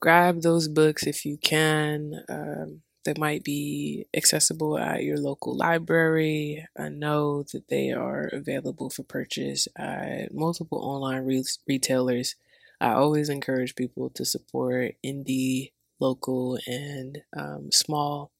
grab 0.00 0.42
those 0.42 0.68
books 0.68 1.06
if 1.06 1.24
you 1.24 1.36
can. 1.36 2.24
Um, 2.28 2.82
they 3.04 3.14
might 3.18 3.44
be 3.44 4.06
accessible 4.16 4.78
at 4.78 5.02
your 5.02 5.18
local 5.18 5.56
library. 5.56 6.66
I 6.78 6.88
know 6.88 7.42
that 7.52 7.68
they 7.68 7.90
are 7.92 8.30
available 8.32 8.90
for 8.90 9.02
purchase 9.02 9.68
at 9.76 10.32
multiple 10.32 10.78
online 10.78 11.24
re- 11.24 11.44
retailers. 11.68 12.36
I 12.80 12.92
always 12.92 13.28
encourage 13.28 13.76
people 13.76 14.10
to 14.10 14.24
support 14.24 14.94
indie, 15.04 15.72
local, 16.00 16.58
and 16.66 17.22
um, 17.36 17.70
small 17.72 18.30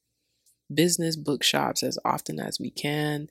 business 0.73 1.17
bookshops 1.17 1.83
as 1.83 1.99
often 2.05 2.41
as 2.41 2.59
we 2.59 2.71
can. 2.71 3.31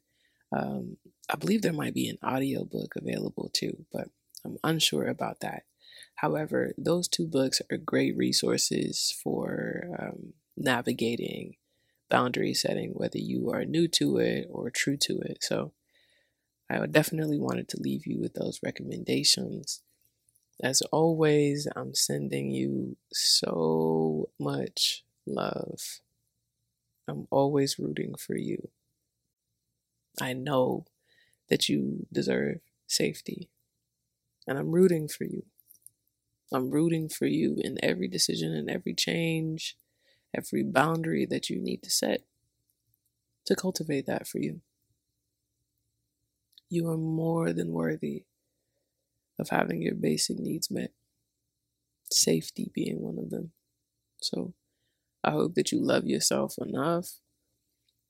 Um, 0.52 0.98
I 1.30 1.36
believe 1.36 1.62
there 1.62 1.74
might 1.74 1.94
be 1.94 2.08
an 2.08 2.18
audio 2.22 2.64
book 2.64 2.94
available 2.96 3.50
too, 3.54 3.86
but 3.92 4.10
I'm 4.46 4.58
unsure 4.64 5.08
about 5.08 5.40
that. 5.40 5.64
However, 6.16 6.74
those 6.78 7.08
two 7.08 7.28
books 7.28 7.62
are 7.72 7.78
great 7.78 8.16
resources 8.16 9.18
for 9.24 9.84
um, 10.00 10.34
navigating 10.56 11.56
boundary 12.10 12.54
setting, 12.54 12.92
whether 12.92 13.18
you 13.18 13.50
are 13.52 13.66
new 13.66 13.88
to 13.88 14.18
it 14.18 14.48
or 14.52 14.70
true 14.70 14.98
to 14.98 15.20
it. 15.20 15.44
So 15.44 15.74
I 16.70 16.86
definitely 16.86 17.40
wanted 17.40 17.68
to 17.70 17.82
leave 17.82 18.06
you 18.06 18.20
with 18.20 18.34
those 18.34 18.60
recommendations. 18.64 19.82
As 20.62 20.82
always, 20.92 21.68
I'm 21.76 21.96
sending 21.96 22.52
you 22.52 22.98
so 23.12 24.30
much 24.40 25.04
love. 25.26 25.80
I'm 27.08 27.28
always 27.30 27.78
rooting 27.78 28.16
for 28.16 28.38
you. 28.38 28.70
I 30.22 30.34
know 30.34 30.86
that 31.50 31.68
you 31.68 32.06
deserve 32.12 32.60
safety, 32.88 33.50
and 34.48 34.58
I'm 34.58 34.72
rooting 34.72 35.08
for 35.08 35.26
you. 35.26 35.44
I'm 36.54 36.70
rooting 36.70 37.10
for 37.10 37.26
you 37.26 37.58
in 37.60 37.78
every 37.84 38.08
decision 38.08 38.54
and 38.54 38.70
every 38.70 38.94
change 38.94 39.76
every 40.34 40.64
boundary 40.64 41.26
that 41.26 41.50
you 41.50 41.60
need 41.60 41.84
to 41.84 41.90
set 41.90 42.24
to 43.46 43.56
cultivate 43.56 44.06
that 44.08 44.28
for 44.28 44.40
you. 44.40 44.62
You 46.70 46.90
are 46.90 46.98
more 46.98 47.54
than 47.54 47.72
worthy 47.72 48.24
of 49.40 49.50
having 49.50 49.82
your 49.82 49.96
basic 49.96 50.40
needs 50.40 50.72
met, 50.72 50.92
safety 52.10 52.72
being 52.74 53.02
one 53.02 53.20
of 53.20 53.30
them. 53.30 53.52
So 54.22 54.54
I 55.24 55.32
hope 55.32 55.56
that 55.56 55.72
you 55.72 55.80
love 55.80 56.06
yourself 56.06 56.56
enough 56.58 57.14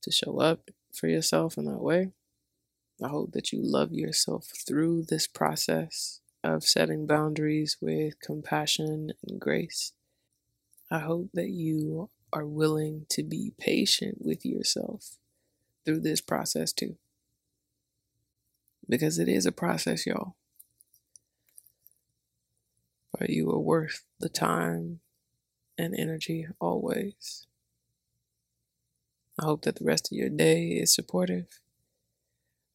to 0.01 0.11
show 0.11 0.39
up 0.39 0.71
for 0.91 1.07
yourself 1.07 1.57
in 1.57 1.65
that 1.65 1.81
way. 1.81 2.11
I 3.03 3.09
hope 3.09 3.33
that 3.33 3.51
you 3.51 3.59
love 3.61 3.91
yourself 3.91 4.51
through 4.67 5.03
this 5.03 5.27
process 5.27 6.21
of 6.43 6.63
setting 6.63 7.05
boundaries 7.05 7.77
with 7.79 8.19
compassion 8.19 9.11
and 9.27 9.39
grace. 9.39 9.93
I 10.89 10.99
hope 10.99 11.29
that 11.33 11.49
you 11.49 12.09
are 12.31 12.45
willing 12.45 13.05
to 13.09 13.23
be 13.23 13.53
patient 13.59 14.17
with 14.19 14.45
yourself 14.45 15.17
through 15.85 16.01
this 16.01 16.21
process 16.21 16.73
too. 16.73 16.97
Because 18.89 19.19
it 19.19 19.29
is 19.29 19.45
a 19.45 19.51
process, 19.51 20.05
y'all. 20.05 20.35
But 23.17 23.29
you 23.29 23.49
are 23.51 23.59
worth 23.59 24.03
the 24.19 24.29
time 24.29 24.99
and 25.77 25.95
energy 25.97 26.47
always. 26.59 27.47
I 29.39 29.45
hope 29.45 29.63
that 29.63 29.77
the 29.77 29.85
rest 29.85 30.11
of 30.11 30.17
your 30.17 30.29
day 30.29 30.67
is 30.67 30.93
supportive. 30.93 31.59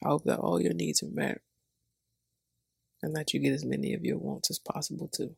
I 0.05 0.09
hope 0.09 0.24
that 0.24 0.38
all 0.38 0.61
your 0.61 0.74
needs 0.74 1.03
are 1.03 1.11
met 1.11 1.40
and 3.03 3.14
that 3.14 3.32
you 3.32 3.40
get 3.40 3.53
as 3.53 3.64
many 3.64 3.94
of 3.94 4.05
your 4.05 4.18
wants 4.18 4.51
as 4.51 4.59
possible 4.59 5.09
too. 5.09 5.36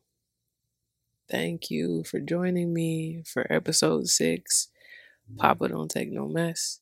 Thank 1.29 1.69
you 1.69 2.03
for 2.03 2.19
joining 2.19 2.73
me 2.73 3.23
for 3.25 3.51
episode 3.51 4.07
six. 4.07 4.67
Papa 5.37 5.69
Don't 5.69 5.89
Take 5.89 6.11
No 6.11 6.27
Mess. 6.27 6.81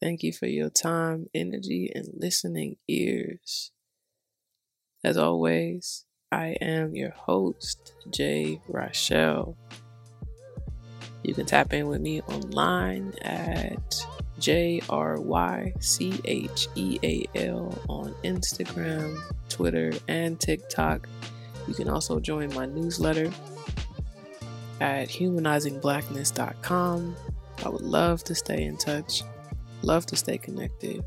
Thank 0.00 0.22
you 0.22 0.32
for 0.32 0.46
your 0.46 0.68
time, 0.68 1.26
energy, 1.32 1.90
and 1.94 2.08
listening 2.12 2.76
ears. 2.88 3.70
As 5.04 5.16
always, 5.16 6.04
I 6.30 6.56
am 6.60 6.94
your 6.94 7.12
host, 7.12 7.94
Jay 8.10 8.60
Rochelle. 8.68 9.56
You 11.22 11.34
can 11.34 11.46
tap 11.46 11.72
in 11.72 11.86
with 11.86 12.00
me 12.00 12.20
online 12.22 13.14
at 13.22 14.04
J 14.38 14.82
R 14.90 15.20
Y 15.20 15.72
C 15.78 16.20
H 16.24 16.66
E 16.74 16.98
A 17.02 17.24
L 17.46 17.78
on 17.88 18.12
Instagram, 18.24 19.16
Twitter, 19.48 19.92
and 20.08 20.40
TikTok. 20.40 21.08
You 21.68 21.74
can 21.74 21.88
also 21.88 22.18
join 22.18 22.52
my 22.54 22.66
newsletter 22.66 23.30
at 24.80 25.08
humanizingblackness.com. 25.08 27.16
I 27.64 27.68
would 27.68 27.82
love 27.82 28.24
to 28.24 28.34
stay 28.34 28.64
in 28.64 28.76
touch, 28.76 29.22
love 29.82 30.06
to 30.06 30.16
stay 30.16 30.38
connected. 30.38 31.04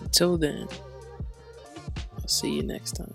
Until 0.00 0.38
then, 0.38 0.66
I'll 2.16 2.28
see 2.28 2.54
you 2.54 2.62
next 2.62 2.92
time. 2.92 3.12